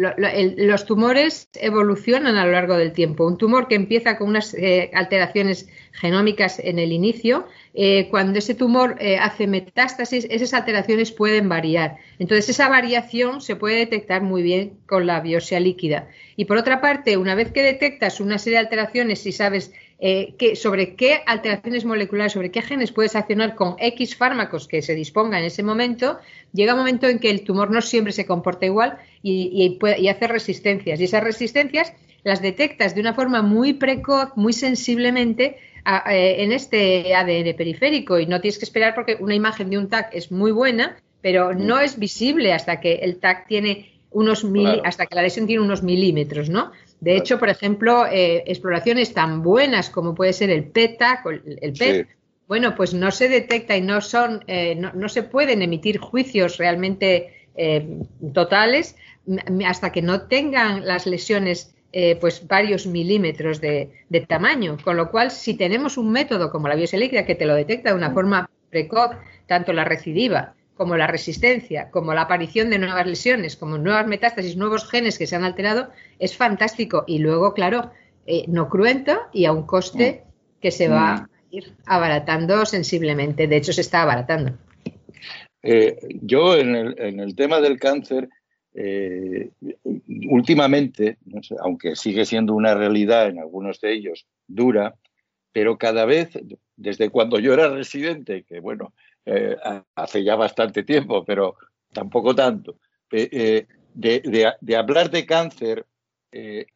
[0.57, 3.25] los tumores evolucionan a lo largo del tiempo.
[3.25, 8.53] Un tumor que empieza con unas eh, alteraciones genómicas en el inicio, eh, cuando ese
[8.53, 11.95] tumor eh, hace metástasis, esas alteraciones pueden variar.
[12.19, 16.09] Entonces, esa variación se puede detectar muy bien con la biopsia líquida.
[16.35, 20.55] Y por otra parte, una vez que detectas una serie de alteraciones y sabes eh,
[20.55, 25.37] sobre qué alteraciones moleculares, sobre qué genes puedes accionar con X fármacos que se disponga
[25.37, 26.17] en ese momento,
[26.53, 29.77] llega un momento en que el tumor no siempre se comporta igual y,
[30.09, 30.99] hace resistencias.
[30.99, 35.57] Y esas resistencias las detectas de una forma muy precoz, muy sensiblemente
[36.09, 39.87] eh, en este ADN periférico y no tienes que esperar porque una imagen de un
[39.87, 44.45] TAC es muy buena, pero no es visible hasta que el TAC tiene unos
[44.83, 46.71] hasta que la lesión tiene unos milímetros, ¿no?
[47.01, 52.07] De hecho, por ejemplo, eh, exploraciones tan buenas como puede ser el PETA, el PET,
[52.47, 57.47] bueno, pues no se detecta y no son, eh, no, se pueden emitir juicios realmente
[57.55, 57.97] eh,
[58.33, 58.95] totales
[59.65, 61.75] hasta que no tengan las lesiones
[62.21, 64.77] pues varios milímetros de, de, tamaño.
[64.81, 67.95] Con lo cual, si tenemos un método como la biopsia que te lo detecta de
[67.97, 69.11] una forma precoz,
[69.45, 74.57] tanto la recidiva como la resistencia, como la aparición de nuevas lesiones, como nuevas metástasis,
[74.57, 77.03] nuevos genes que se han alterado, es fantástico.
[77.05, 77.91] Y luego, claro,
[78.25, 80.23] eh, no cruento y a un coste
[80.59, 81.19] que se va mm.
[81.19, 83.45] a ir abaratando sensiblemente.
[83.45, 84.57] De hecho, se está abaratando.
[85.61, 88.27] Eh, yo en el, tema del cáncer,
[88.73, 89.51] eh,
[90.31, 91.19] últimamente,
[91.59, 94.95] aunque sigue siendo una realidad en algunos de ellos dura,
[95.51, 96.29] pero cada vez,
[96.75, 99.55] desde cuando yo era residente, que bueno, eh,
[99.95, 101.55] hace ya bastante tiempo, pero
[101.93, 102.77] tampoco tanto.
[103.11, 105.85] Eh, eh, de, hablar de cáncer,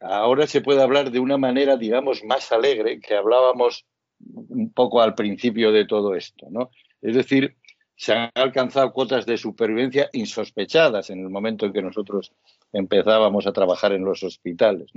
[0.00, 3.86] ahora se puede hablar de una manera, digamos, más alegre que hablábamos
[4.18, 6.70] un poco al principio de todo esto, ¿no?
[7.00, 7.56] Es decir,
[7.96, 12.32] se han alcanzado cuotas de supervivencia insospechadas en el momento en que nosotros
[12.72, 14.90] empezábamos a trabajar en los hospitales.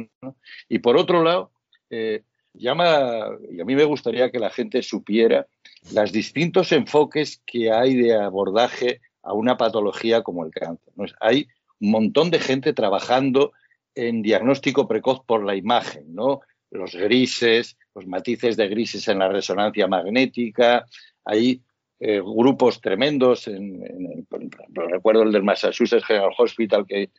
[0.67, 1.51] Y por otro lado,
[2.53, 5.47] llama, y a mí me gustaría que la gente supiera
[5.93, 10.93] los distintos enfoques que hay de abordaje a una patología como el cáncer.
[11.19, 11.47] Hay
[11.79, 13.53] un montón de gente trabajando
[13.95, 16.41] en diagnóstico precoz por la imagen, ¿no?
[16.71, 20.85] Los grises, los matices de grises en la resonancia magnética,
[21.25, 21.61] hay
[21.99, 24.25] eh, grupos tremendos, en,
[24.73, 27.09] recuerdo el del Massachusetts General Hospital, que,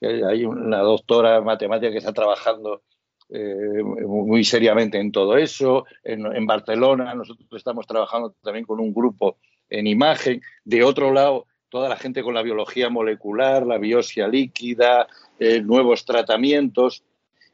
[0.00, 2.82] que, hay una doctora matemática que está trabajando
[3.32, 5.86] eh, muy seriamente en todo eso.
[6.02, 9.36] En, Barcelona nosotros estamos trabajando también con un grupo
[9.68, 10.42] en imagen.
[10.64, 15.06] De otro lado, toda la gente con la biología molecular, la biopsia líquida,
[15.38, 17.04] eh, nuevos tratamientos.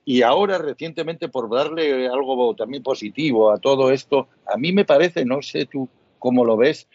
[0.04, 5.24] Y ahora, recientemente, por darle algo también positivo a todo esto, a mí me parece,
[5.24, 6.88] no sé tú cómo lo ves,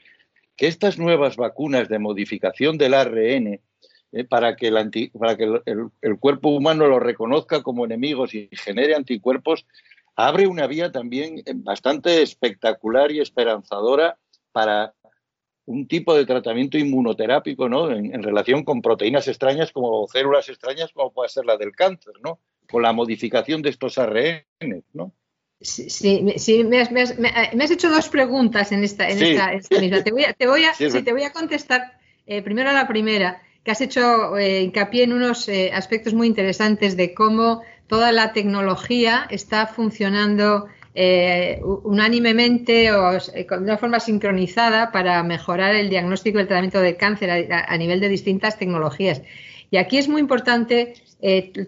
[0.55, 3.59] que estas nuevas vacunas de modificación del ARN
[4.13, 5.61] eh, para que, el, para que
[6.01, 9.65] el, cuerpo humano lo reconozca como enemigos y genere anticuerpos,
[10.15, 14.17] abre una vía también eh, bastante espectacular y esperanzadora
[14.51, 14.93] para
[15.65, 17.91] un tipo de tratamiento inmunoterápico, ¿no?
[17.91, 22.39] En, relación con proteínas extrañas como células extrañas, como puede ser la del cáncer, ¿no?
[22.69, 24.43] Con la modificación de estos ARN,
[24.93, 25.13] ¿no?
[25.61, 30.03] Sí, sí, me, has, hecho dos preguntas en esta, en esta, misma.
[30.03, 33.43] Te voy a, te voy a, te voy a contestar eh, primero a la primera,
[33.63, 38.33] que has hecho eh, hincapié en unos eh, aspectos muy interesantes de cómo toda la
[38.33, 46.41] tecnología está funcionando eh, unánimemente o de una forma sincronizada para mejorar el diagnóstico y
[46.41, 49.21] el tratamiento del cáncer a, nivel de distintas tecnologías.
[49.69, 50.95] Y aquí es muy importante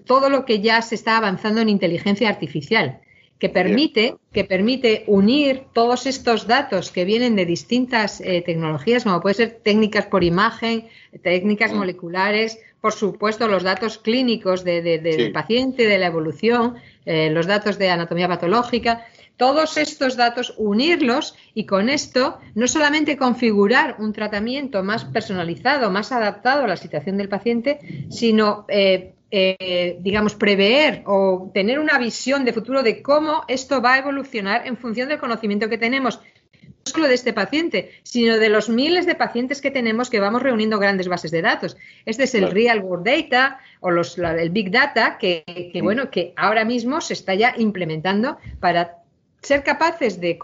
[0.06, 3.00] todo lo que ya se está avanzando en inteligencia artificial,
[3.39, 9.36] que permite, que permite unir todos estos datos que vienen de distintas tecnologías, como puede
[9.36, 10.88] ser técnicas por imagen,
[11.22, 11.78] técnicas mm.
[11.78, 18.28] moleculares, por supuesto, los datos clínicos del paciente, de la evolución, los datos de anatomía
[18.28, 19.06] patológica,
[19.38, 26.12] todos estos datos, unirlos y con esto no solamente configurar un tratamiento más personalizado, más
[26.12, 32.46] adaptado a la situación del paciente, sino, eh, eh, digamos, prever o tener una visión
[32.46, 36.19] de futuro de cómo esto va a evolucionar en función del conocimiento que tenemos
[36.62, 40.43] no solo de este paciente, sino de los miles de pacientes que tenemos que vamos
[40.43, 41.78] reuniendo grandes bases de datos.
[42.06, 45.43] Este es el Real World Data o los, el Big Data que,
[45.74, 45.84] que, mm.
[45.84, 48.98] bueno, que ahora mismo se está ya implementando para
[49.41, 50.38] ser capaces de,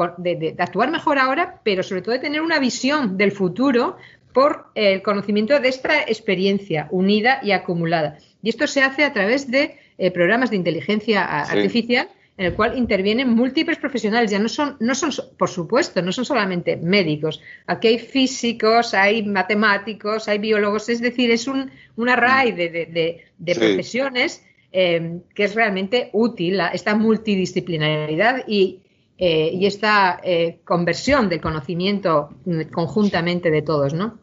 [0.57, 3.97] actuar mejor ahora, pero sobre todo de tener una visión del futuro
[4.33, 8.17] por el conocimiento de esta experiencia unida y acumulada.
[8.41, 12.77] Y esto se hace a través de eh, programas de inteligencia artificial en el cual
[12.77, 14.31] intervienen múltiples profesionales.
[14.31, 17.41] Ya no son, no son, por supuesto, no son solamente médicos.
[17.67, 20.87] Aquí hay físicos, hay matemáticos, hay biólogos.
[20.87, 21.69] Es decir, es un,
[22.07, 28.79] array de, profesiones eh, que es realmente útil esta multidisciplinaridad y,
[29.17, 32.29] eh, y esta eh, conversión del conocimiento
[32.71, 34.17] conjuntamente de todos, ¿no?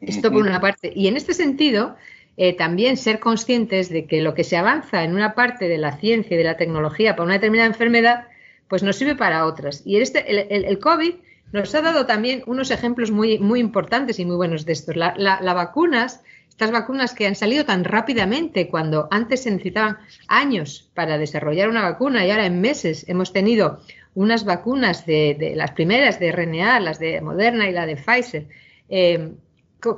[0.00, 0.92] Esto por una parte.
[0.94, 1.96] Y en este sentido,
[2.38, 5.96] eh, también ser conscientes de que lo que se avanza en una parte de la
[5.96, 8.26] ciencia y de la tecnología para una determinada enfermedad,
[8.68, 9.82] pues nos sirve para otras.
[9.86, 11.14] Y este, el, COVID
[11.52, 14.96] nos ha dado también unos ejemplos muy, muy importantes y muy buenos de estos.
[14.96, 20.90] Las la, vacunas, estas vacunas que han salido tan rápidamente cuando antes se necesitaban años
[20.92, 23.80] para desarrollar una vacuna y ahora en meses hemos tenido
[24.14, 28.48] unas vacunas de, las primeras de RNA, las de Moderna y la de Pfizer.
[28.88, 29.32] Eh,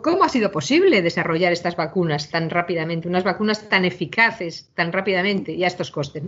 [0.03, 5.53] ¿Cómo ha sido posible desarrollar estas vacunas tan rápidamente, unas vacunas tan eficaces tan rápidamente
[5.53, 6.23] y a estos costes?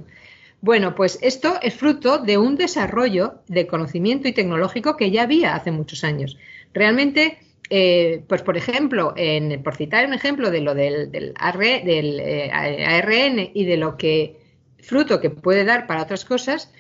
[0.60, 5.54] Bueno, pues esto es fruto de un desarrollo de conocimiento y tecnológico que ya había
[5.54, 6.36] hace muchos años.
[6.74, 7.38] Realmente,
[7.70, 13.50] eh, pues por ejemplo, en, por citar un ejemplo de lo del, del, ARN eh,
[13.54, 14.36] y de lo que
[14.80, 16.72] fruto que puede dar para otras cosas,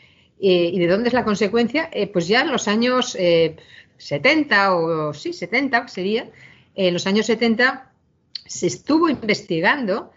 [0.42, 1.90] eh, ¿Y de dónde es la consecuencia?
[1.92, 3.16] Eh, pues ya en los años
[3.98, 6.30] 70 eh, o sí, 70 sería,
[6.74, 7.92] en los años 70
[8.46, 10.12] se estuvo investigando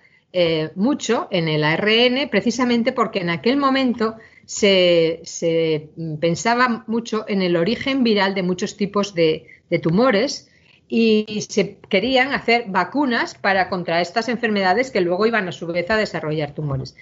[0.74, 5.90] mucho en el ARN precisamente porque en aquel momento se,
[6.20, 9.48] pensaba mucho en el origen viral de muchos tipos de,
[9.82, 10.52] tumores
[10.88, 15.90] y se querían hacer vacunas para contra estas enfermedades que luego iban a su vez
[15.90, 16.96] a desarrollar tumores.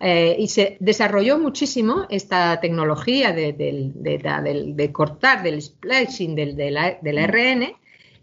[0.00, 7.18] Eh, y se desarrolló muchísimo esta tecnología de, cortar, del splicing del, del.
[7.18, 7.72] ARN.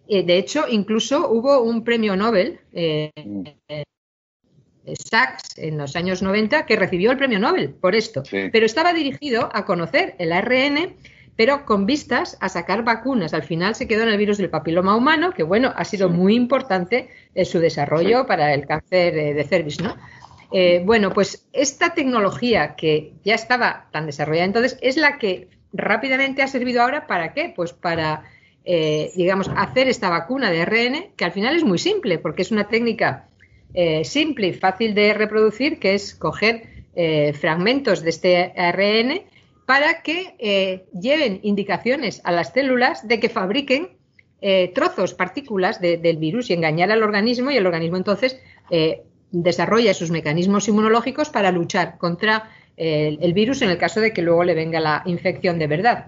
[0.07, 3.11] Eh, de hecho, incluso hubo un premio Nobel, eh,
[4.85, 8.23] Sachs, en los años 90, que recibió el premio Nobel por esto.
[8.29, 10.95] Pero estaba dirigido a conocer el ARN,
[11.35, 13.33] pero con vistas a sacar vacunas.
[13.33, 16.35] Al final se quedó en el virus del papiloma humano, que bueno, ha sido muy
[16.35, 19.95] importante en su desarrollo para el cáncer de cervix, ¿no?
[20.51, 26.43] Eh, bueno, pues esta tecnología que ya estaba tan desarrollada entonces es la que rápidamente
[26.43, 27.51] ha servido ahora para qué?
[27.55, 28.23] Pues para,
[28.65, 32.51] eh, digamos, hacer esta vacuna de ARN, que al final es muy simple, porque es
[32.51, 33.27] una técnica
[33.73, 36.73] eh, simple y fácil de reproducir, que es coger
[37.41, 39.23] fragmentos de este ARN
[39.65, 43.89] para que lleven indicaciones a las células de que fabriquen
[44.73, 48.39] trozos, partículas del virus y engañar al organismo y el organismo entonces
[49.43, 54.21] desarrolla sus mecanismos inmunológicos para luchar contra eh, el, virus en el caso de que
[54.21, 56.07] luego le venga la infección de verdad.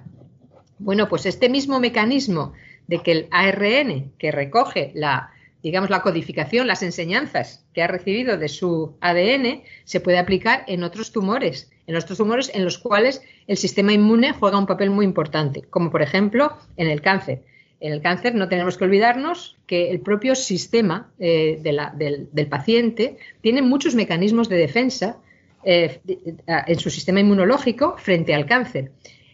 [0.79, 2.53] Bueno, pues este mismo mecanismo
[2.87, 5.31] de que el ARN que recoge la,
[5.63, 10.83] digamos, la codificación, las enseñanzas que ha recibido de su ADN, se puede aplicar en
[10.83, 15.05] otros tumores, en otros tumores en los cuales el sistema inmune juega un papel muy
[15.05, 17.43] importante, como por ejemplo en el cáncer.
[17.79, 23.61] En el cáncer no tenemos que olvidarnos que el propio sistema eh, del, paciente tiene
[23.61, 25.17] muchos mecanismos de defensa
[25.63, 25.99] eh,
[26.47, 28.91] en su sistema inmunológico frente al cáncer.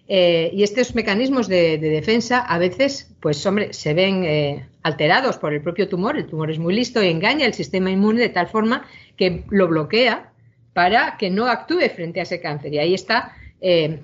[0.08, 5.54] Eh, y estos mecanismos de, defensa a veces, pues hombre, se ven eh, alterados por
[5.54, 6.18] el propio tumor.
[6.18, 8.86] El tumor es muy listo y engaña el sistema inmune de tal forma
[9.16, 10.32] que lo bloquea
[10.74, 12.74] para que no actúe frente a ese cáncer.
[12.74, 14.02] Y ahí está eh,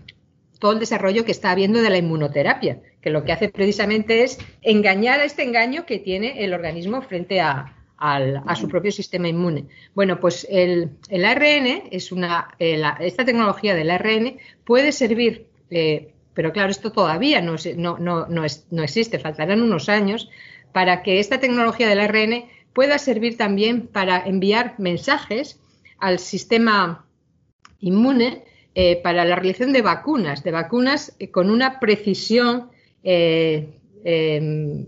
[0.59, 4.39] todo el desarrollo que está habiendo de la inmunoterapia, que lo que hace precisamente es
[4.61, 7.75] engañar a este engaño que tiene el organismo frente a,
[8.55, 9.65] su propio sistema inmune.
[9.93, 16.71] Bueno, pues el, ARN es una, esta tecnología del ARN puede servir eh, pero claro,
[16.71, 17.57] esto todavía no,
[17.97, 20.29] no, existe, faltarán unos años
[20.71, 25.59] para que esta tecnología del ARN pueda servir también para enviar mensajes
[25.97, 27.05] al sistema
[27.79, 28.45] inmune
[28.75, 32.69] eh, para la realización de vacunas, de vacunas eh, con una precisión
[33.03, 33.65] em,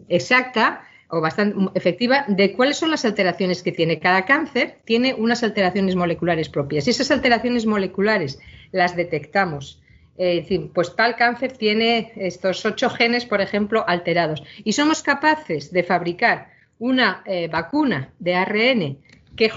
[0.07, 3.99] exacta o bastante efectiva de cuáles son las alteraciones que tiene.
[3.99, 8.39] Cada cáncer tiene unas alteraciones moleculares propias y esas alteraciones moleculares
[8.71, 9.81] las detectamos
[10.17, 14.43] eh, pues tal cáncer tiene estos ocho genes, por ejemplo, alterados.
[14.63, 18.97] Y somos capaces de fabricar una eh, vacuna de ARN
[19.35, 19.51] que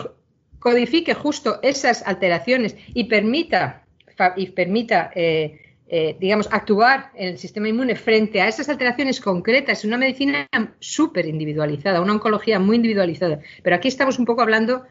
[0.59, 3.85] codifique justo esas alteraciones y permita,
[4.37, 5.61] y permita eh,
[6.19, 10.49] digamos, actuar en el sistema inmune frente a esas alteraciones concretas, una medicina
[10.79, 13.41] súper individualizada, una oncología muy individualizada.
[13.63, 14.85] Pero aquí estamos un poco hablando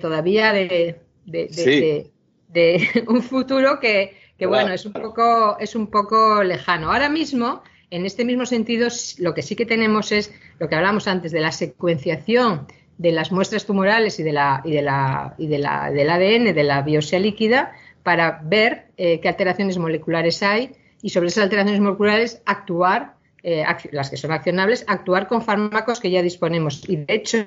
[0.00, 6.92] todavía de, de un futuro que, que bueno, es un poco, es un poco lejano.
[6.92, 11.08] Ahora mismo, en este mismo sentido, lo que sí que tenemos es lo que hablamos
[11.08, 12.66] antes de la secuenciación
[12.98, 16.54] de las muestras tumorales y de la, y de la, y de la del ADN
[16.54, 17.72] de la biopsia líquida
[18.02, 20.72] para ver eh, qué alteraciones moleculares hay
[21.02, 26.10] y sobre esas alteraciones moleculares actuar, eh, las que son accionables, actuar con fármacos que
[26.10, 26.88] ya disponemos.
[26.88, 27.46] Y de hecho,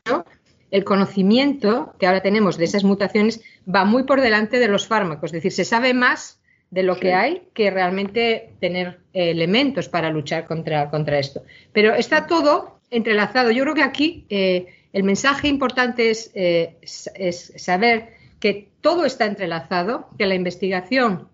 [0.72, 5.30] el conocimiento que ahora tenemos de esas mutaciones va muy por delante de los fármacos,
[5.30, 6.39] es decir, se sabe más
[6.72, 11.44] de lo que hay que realmente tener elementos para luchar contra, contra esto.
[11.74, 13.52] Pero está todo entrelazado.
[13.52, 19.26] Yo creo que aquí eh, el mensaje importante es, eh, es, saber que todo está
[19.26, 21.28] entrelazado, que la investigación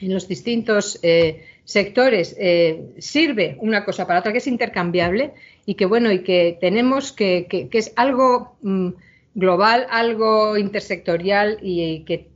[0.00, 2.36] en los distintos eh, sectores
[2.98, 5.32] sirve una cosa para otra, que es intercambiable
[5.64, 8.90] y que bueno, y que tenemos que, que, es algo mm,
[9.34, 12.28] global, algo intersectorial y que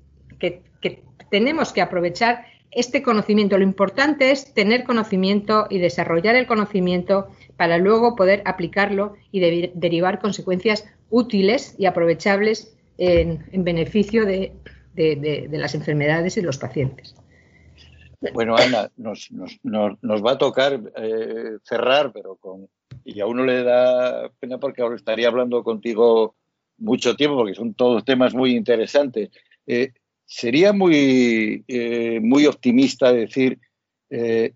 [1.31, 3.59] tenemos que aprovechar este conocimiento.
[3.59, 9.41] Lo importante es tener conocimiento y desarrollar el conocimiento para luego poder aplicarlo y
[9.75, 14.53] derivar consecuencias útiles y aprovechables en, beneficio de,
[15.51, 17.15] las enfermedades y los pacientes.
[18.35, 22.69] Bueno, Ana, nos, va a tocar eh, cerrar, pero con.
[23.03, 26.35] Y a uno le da pena porque ahora estaría hablando contigo
[26.77, 29.31] mucho tiempo, porque son todos temas muy interesantes.
[29.67, 29.93] Eh,
[30.31, 33.59] sería muy, eh, muy optimista decir
[34.11, 34.53] eh,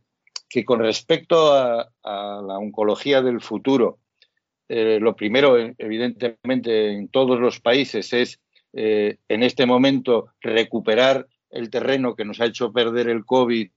[0.49, 3.99] que con respecto a, la oncología del futuro,
[4.69, 8.41] eh, lo primero, evidentemente, en todos los países es
[8.77, 13.69] en este momento recuperar el terreno que nos ha hecho perder el COVID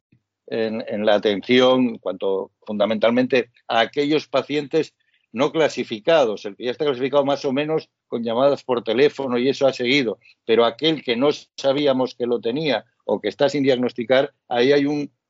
[0.47, 4.95] en, en la atención, en cuanto fundamentalmente a aquellos pacientes
[5.37, 9.47] no clasificados, el que ya está clasificado más o menos con llamadas por teléfono y
[9.47, 13.61] eso ha seguido, pero aquel que no sabíamos que lo tenía o que está sin
[13.61, 14.85] diagnosticar, ahí hay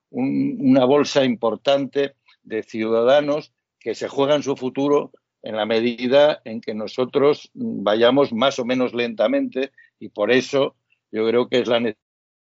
[0.09, 5.11] una bolsa importante de ciudadanos que se juegan su futuro
[5.43, 10.75] en la medida en que nosotros vayamos más o menos lentamente y por eso
[11.11, 11.81] yo creo que es la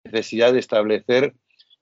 [0.04, 1.34] necesidad de establecer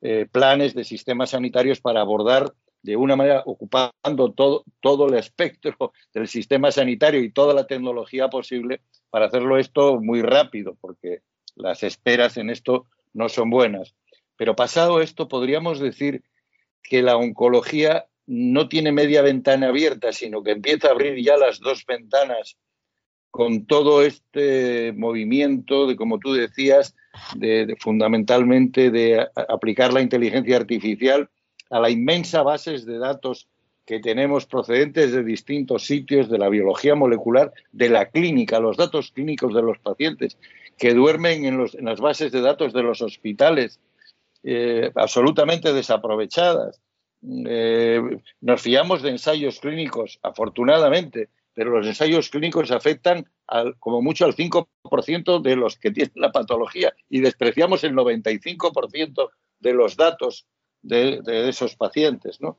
[0.02, 2.52] eh, planes de sistemas sanitarios para abordar
[2.82, 8.28] de una manera ocupando todo, todo el espectro del sistema sanitario y toda la tecnología
[8.28, 11.22] posible para hacerlo esto muy rápido, porque
[11.56, 13.94] las esperas en esto no son buenas.
[14.36, 16.22] Pero pasado esto, podríamos decir
[16.82, 21.58] que la oncología no tiene media ventana abierta, sino que empieza a abrir ya las
[21.58, 22.56] dos ventanas
[23.30, 26.96] con todo este movimiento de, como tú decías,
[27.36, 31.28] de fundamentalmente de aplicar la inteligencia artificial
[31.70, 33.48] a la inmensa bases de datos
[33.86, 39.10] que tenemos procedentes de distintos sitios de la biología molecular, de la clínica, los datos
[39.10, 40.36] clínicos de los pacientes
[40.78, 43.80] que duermen en, las bases de datos de los hospitales,
[44.42, 46.80] eh, absolutamente desaprovechadas.
[47.22, 48.00] Eh,
[48.40, 54.34] nos fiamos de ensayos clínicos, afortunadamente, pero los ensayos clínicos afectan al, como mucho al
[54.34, 60.46] 5% de los que tienen la patología y despreciamos el 95% de los datos
[60.82, 62.58] de, esos pacientes, ¿no?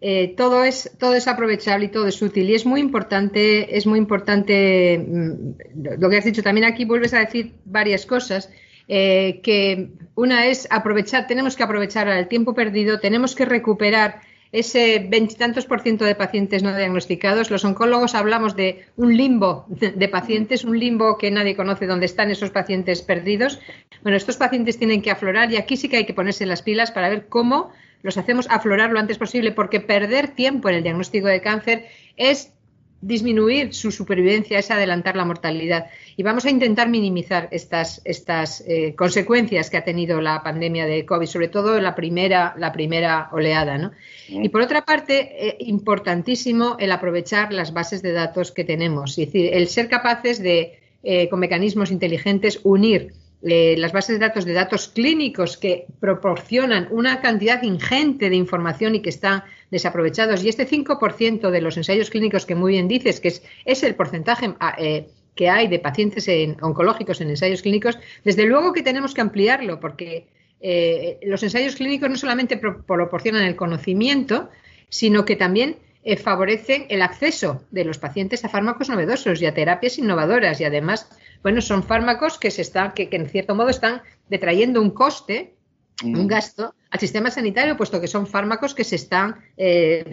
[0.00, 3.86] Eh, todo es todo es aprovechable y todo es útil y es muy importante es
[3.86, 5.52] muy importante mm,
[5.98, 8.50] lo que has dicho también aquí vuelves a decir varias cosas
[8.88, 14.20] eh, que una es aprovechar, tenemos que aprovechar el tiempo perdido, tenemos que recuperar
[14.52, 17.50] ese veintitantos por ciento de pacientes no diagnosticados.
[17.50, 22.30] Los oncólogos hablamos de un limbo de pacientes, un limbo que nadie conoce dónde están
[22.30, 23.60] esos pacientes perdidos.
[24.02, 26.90] Bueno, estos pacientes tienen que aflorar y aquí sí que hay que ponerse las pilas
[26.90, 27.70] para ver cómo
[28.02, 31.86] los hacemos aflorar lo antes posible, porque perder tiempo en el diagnóstico de cáncer
[32.16, 32.52] es
[33.00, 35.86] disminuir su supervivencia, es adelantar la mortalidad.
[36.18, 41.04] Y vamos a intentar minimizar estas, estas eh, consecuencias que ha tenido la pandemia de
[41.04, 43.76] COVID, sobre todo la primera, la primera oleada.
[43.76, 43.92] ¿no?
[44.28, 49.26] Y por otra parte, eh, importantísimo el aprovechar las bases de datos que tenemos, es
[49.26, 53.12] decir, el ser capaces de, eh, con mecanismos inteligentes, unir
[53.42, 59.02] las bases de datos de datos clínicos que proporcionan una cantidad ingente de información y
[59.02, 60.42] que están desaprovechados.
[60.42, 63.94] Y este 5% de los ensayos clínicos que muy bien dices, que es, es el
[63.94, 66.28] porcentaje ah, eh, que hay de pacientes
[66.60, 70.26] oncológicos en ensayos clínicos, desde luego que tenemos que ampliarlo porque
[70.60, 74.48] eh, los ensayos clínicos no solamente proporcionan el conocimiento,
[74.88, 79.54] sino que también eh, favorecen el acceso de los pacientes a fármacos novedosos y a
[79.54, 80.60] terapias innovadoras.
[80.60, 81.08] Y además
[81.42, 85.54] bueno, son fármacos que se están, que, en cierto modo están detrayendo un coste,
[86.04, 86.26] un mm.
[86.26, 90.04] gasto al sistema sanitario, puesto que son fármacos que se están eh,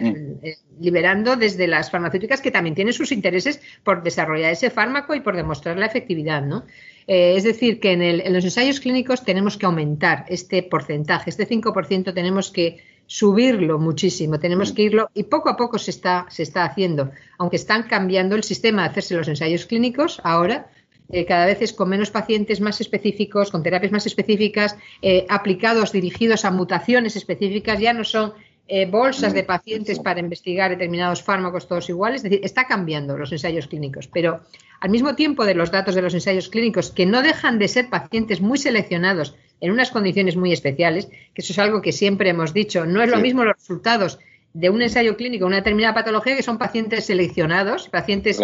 [0.42, 5.20] eh, liberando desde las farmacéuticas que también tienen sus intereses por desarrollar ese fármaco y
[5.20, 6.64] por demostrar la efectividad, ¿no?
[7.06, 11.46] Eh, es decir, que en, en, los ensayos clínicos tenemos que aumentar este porcentaje, este
[11.46, 14.74] 5% tenemos que subirlo muchísimo, tenemos mm.
[14.74, 18.42] que irlo y poco a poco se está, se está haciendo, aunque están cambiando el
[18.42, 20.70] sistema de hacerse los ensayos clínicos ahora,
[21.10, 25.92] eh, cada vez es con menos pacientes más específicos, con terapias más específicas, eh, aplicados,
[25.92, 28.32] dirigidos a mutaciones específicas, ya no son
[28.66, 33.30] eh, bolsas de pacientes para investigar determinados fármacos todos iguales, es decir, está cambiando los
[33.30, 34.40] ensayos clínicos, pero
[34.80, 37.90] al mismo tiempo de los datos de los ensayos clínicos, que no dejan de ser
[37.90, 42.54] pacientes muy seleccionados en unas condiciones muy especiales, que eso es algo que siempre hemos
[42.54, 44.18] dicho, no es lo mismo los resultados
[44.54, 48.40] de un ensayo clínico, una determinada patología, que son pacientes seleccionados, pacientes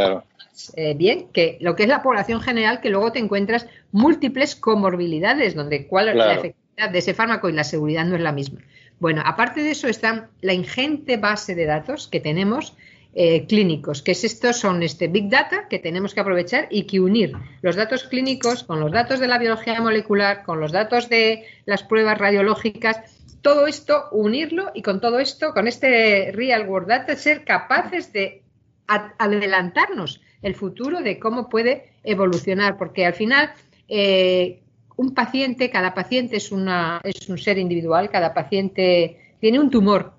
[0.77, 5.55] eh, bien, que lo que es la población general, que luego te encuentras múltiples comorbilidades,
[5.55, 8.61] donde cuál es la efectividad de ese fármaco y la seguridad no es la misma.
[8.99, 12.77] Bueno, aparte de eso está la ingente base de datos que tenemos
[13.15, 17.01] eh, clínicos, que es estos son este Big Data que tenemos que aprovechar y que
[17.01, 21.45] unir los datos clínicos con los datos de la biología molecular, con los datos de
[21.65, 23.01] las pruebas radiológicas,
[23.43, 28.43] todo esto, unirlo y con todo esto, con este Real World Data, ser capaces de
[28.87, 33.51] adelantarnos el futuro de cómo puede evolucionar, porque al final
[33.89, 34.61] eh,
[34.97, 40.13] un paciente, cada paciente es, una, es un ser individual, cada paciente tiene un tumor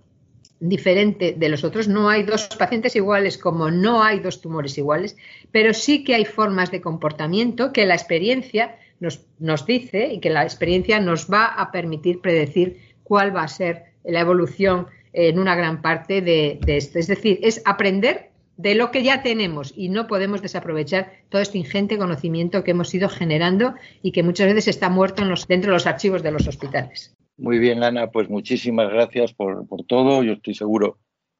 [0.59, 1.87] diferente de los otros.
[1.87, 5.17] No hay dos pacientes iguales como no hay dos tumores iguales,
[5.51, 10.29] pero sí que hay formas de comportamiento que la experiencia nos, nos dice y que
[10.29, 15.55] la experiencia nos va a permitir predecir cuál va a ser la evolución en una
[15.55, 16.97] gran parte de, de esto.
[16.97, 18.30] Es decir, es aprender
[18.61, 22.93] de lo que ya tenemos y no podemos desaprovechar todo este ingente conocimiento que hemos
[22.93, 27.15] ido generando y que muchas veces está muerto dentro de los archivos de los hospitales.
[27.37, 30.23] Muy bien, Ana, pues muchísimas gracias por, todo.
[30.23, 30.99] Yo estoy seguro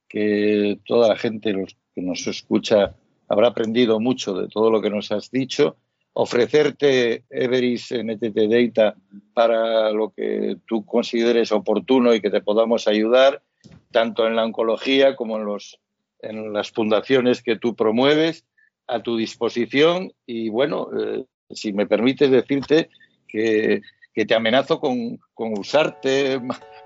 [0.10, 2.96] que toda la gente los que nos escucha
[3.28, 5.78] habrá aprendido mucho de todo lo que nos has dicho.
[6.14, 8.96] Ofrecerte Everis NTT Data
[9.34, 13.44] para lo que tú consideres oportuno y que te podamos ayudar,
[13.92, 15.80] tanto en la oncología como en los
[16.22, 18.46] en las fundaciones que tú promueves
[18.88, 22.90] a tu disposición y bueno, eh, si me permites decirte
[23.28, 23.82] que,
[24.14, 26.40] te amenazo con, usarte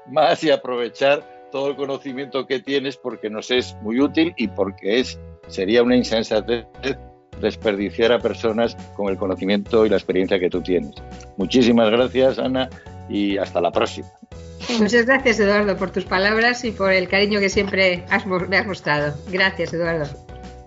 [0.08, 5.00] más y aprovechar todo el conocimiento que tienes porque nos es muy útil y porque
[5.00, 6.66] es sería una insensatez
[7.42, 10.94] desperdiciar a personas con el conocimiento y la experiencia que tú tienes.
[11.38, 12.70] Muchísimas gracias, Ana,
[13.10, 14.08] y hasta la próxima.
[14.80, 18.03] Muchas gracias, Eduardo, por tus palabras y por el cariño que siempre
[18.47, 19.16] me has mostrado.
[19.30, 20.06] Gracias, Eduardo.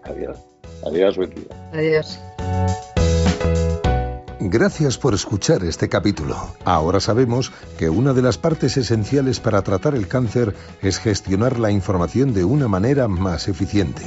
[0.04, 0.38] Adiós.
[0.84, 1.46] Adiós, buen día.
[1.72, 2.18] Adiós.
[4.50, 6.34] Gracias por escuchar este capítulo.
[6.64, 11.70] Ahora sabemos que una de las partes esenciales para tratar el cáncer es gestionar la
[11.70, 14.02] información de una manera más eficiente,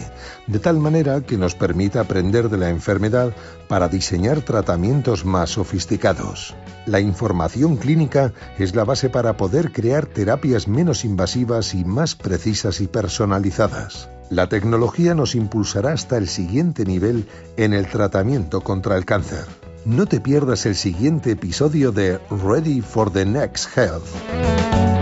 [0.47, 3.35] de tal manera que nos permita aprender de la enfermedad
[3.67, 6.55] para diseñar tratamientos más sofisticados.
[6.87, 12.81] La información clínica es la base para poder crear terapias menos invasivas y más precisas
[12.81, 14.09] y personalizadas.
[14.31, 17.27] La tecnología nos impulsará hasta el siguiente nivel
[17.57, 19.45] en el tratamiento contra el cáncer.
[19.85, 25.00] No te pierdas el siguiente episodio de Ready for the Next Health.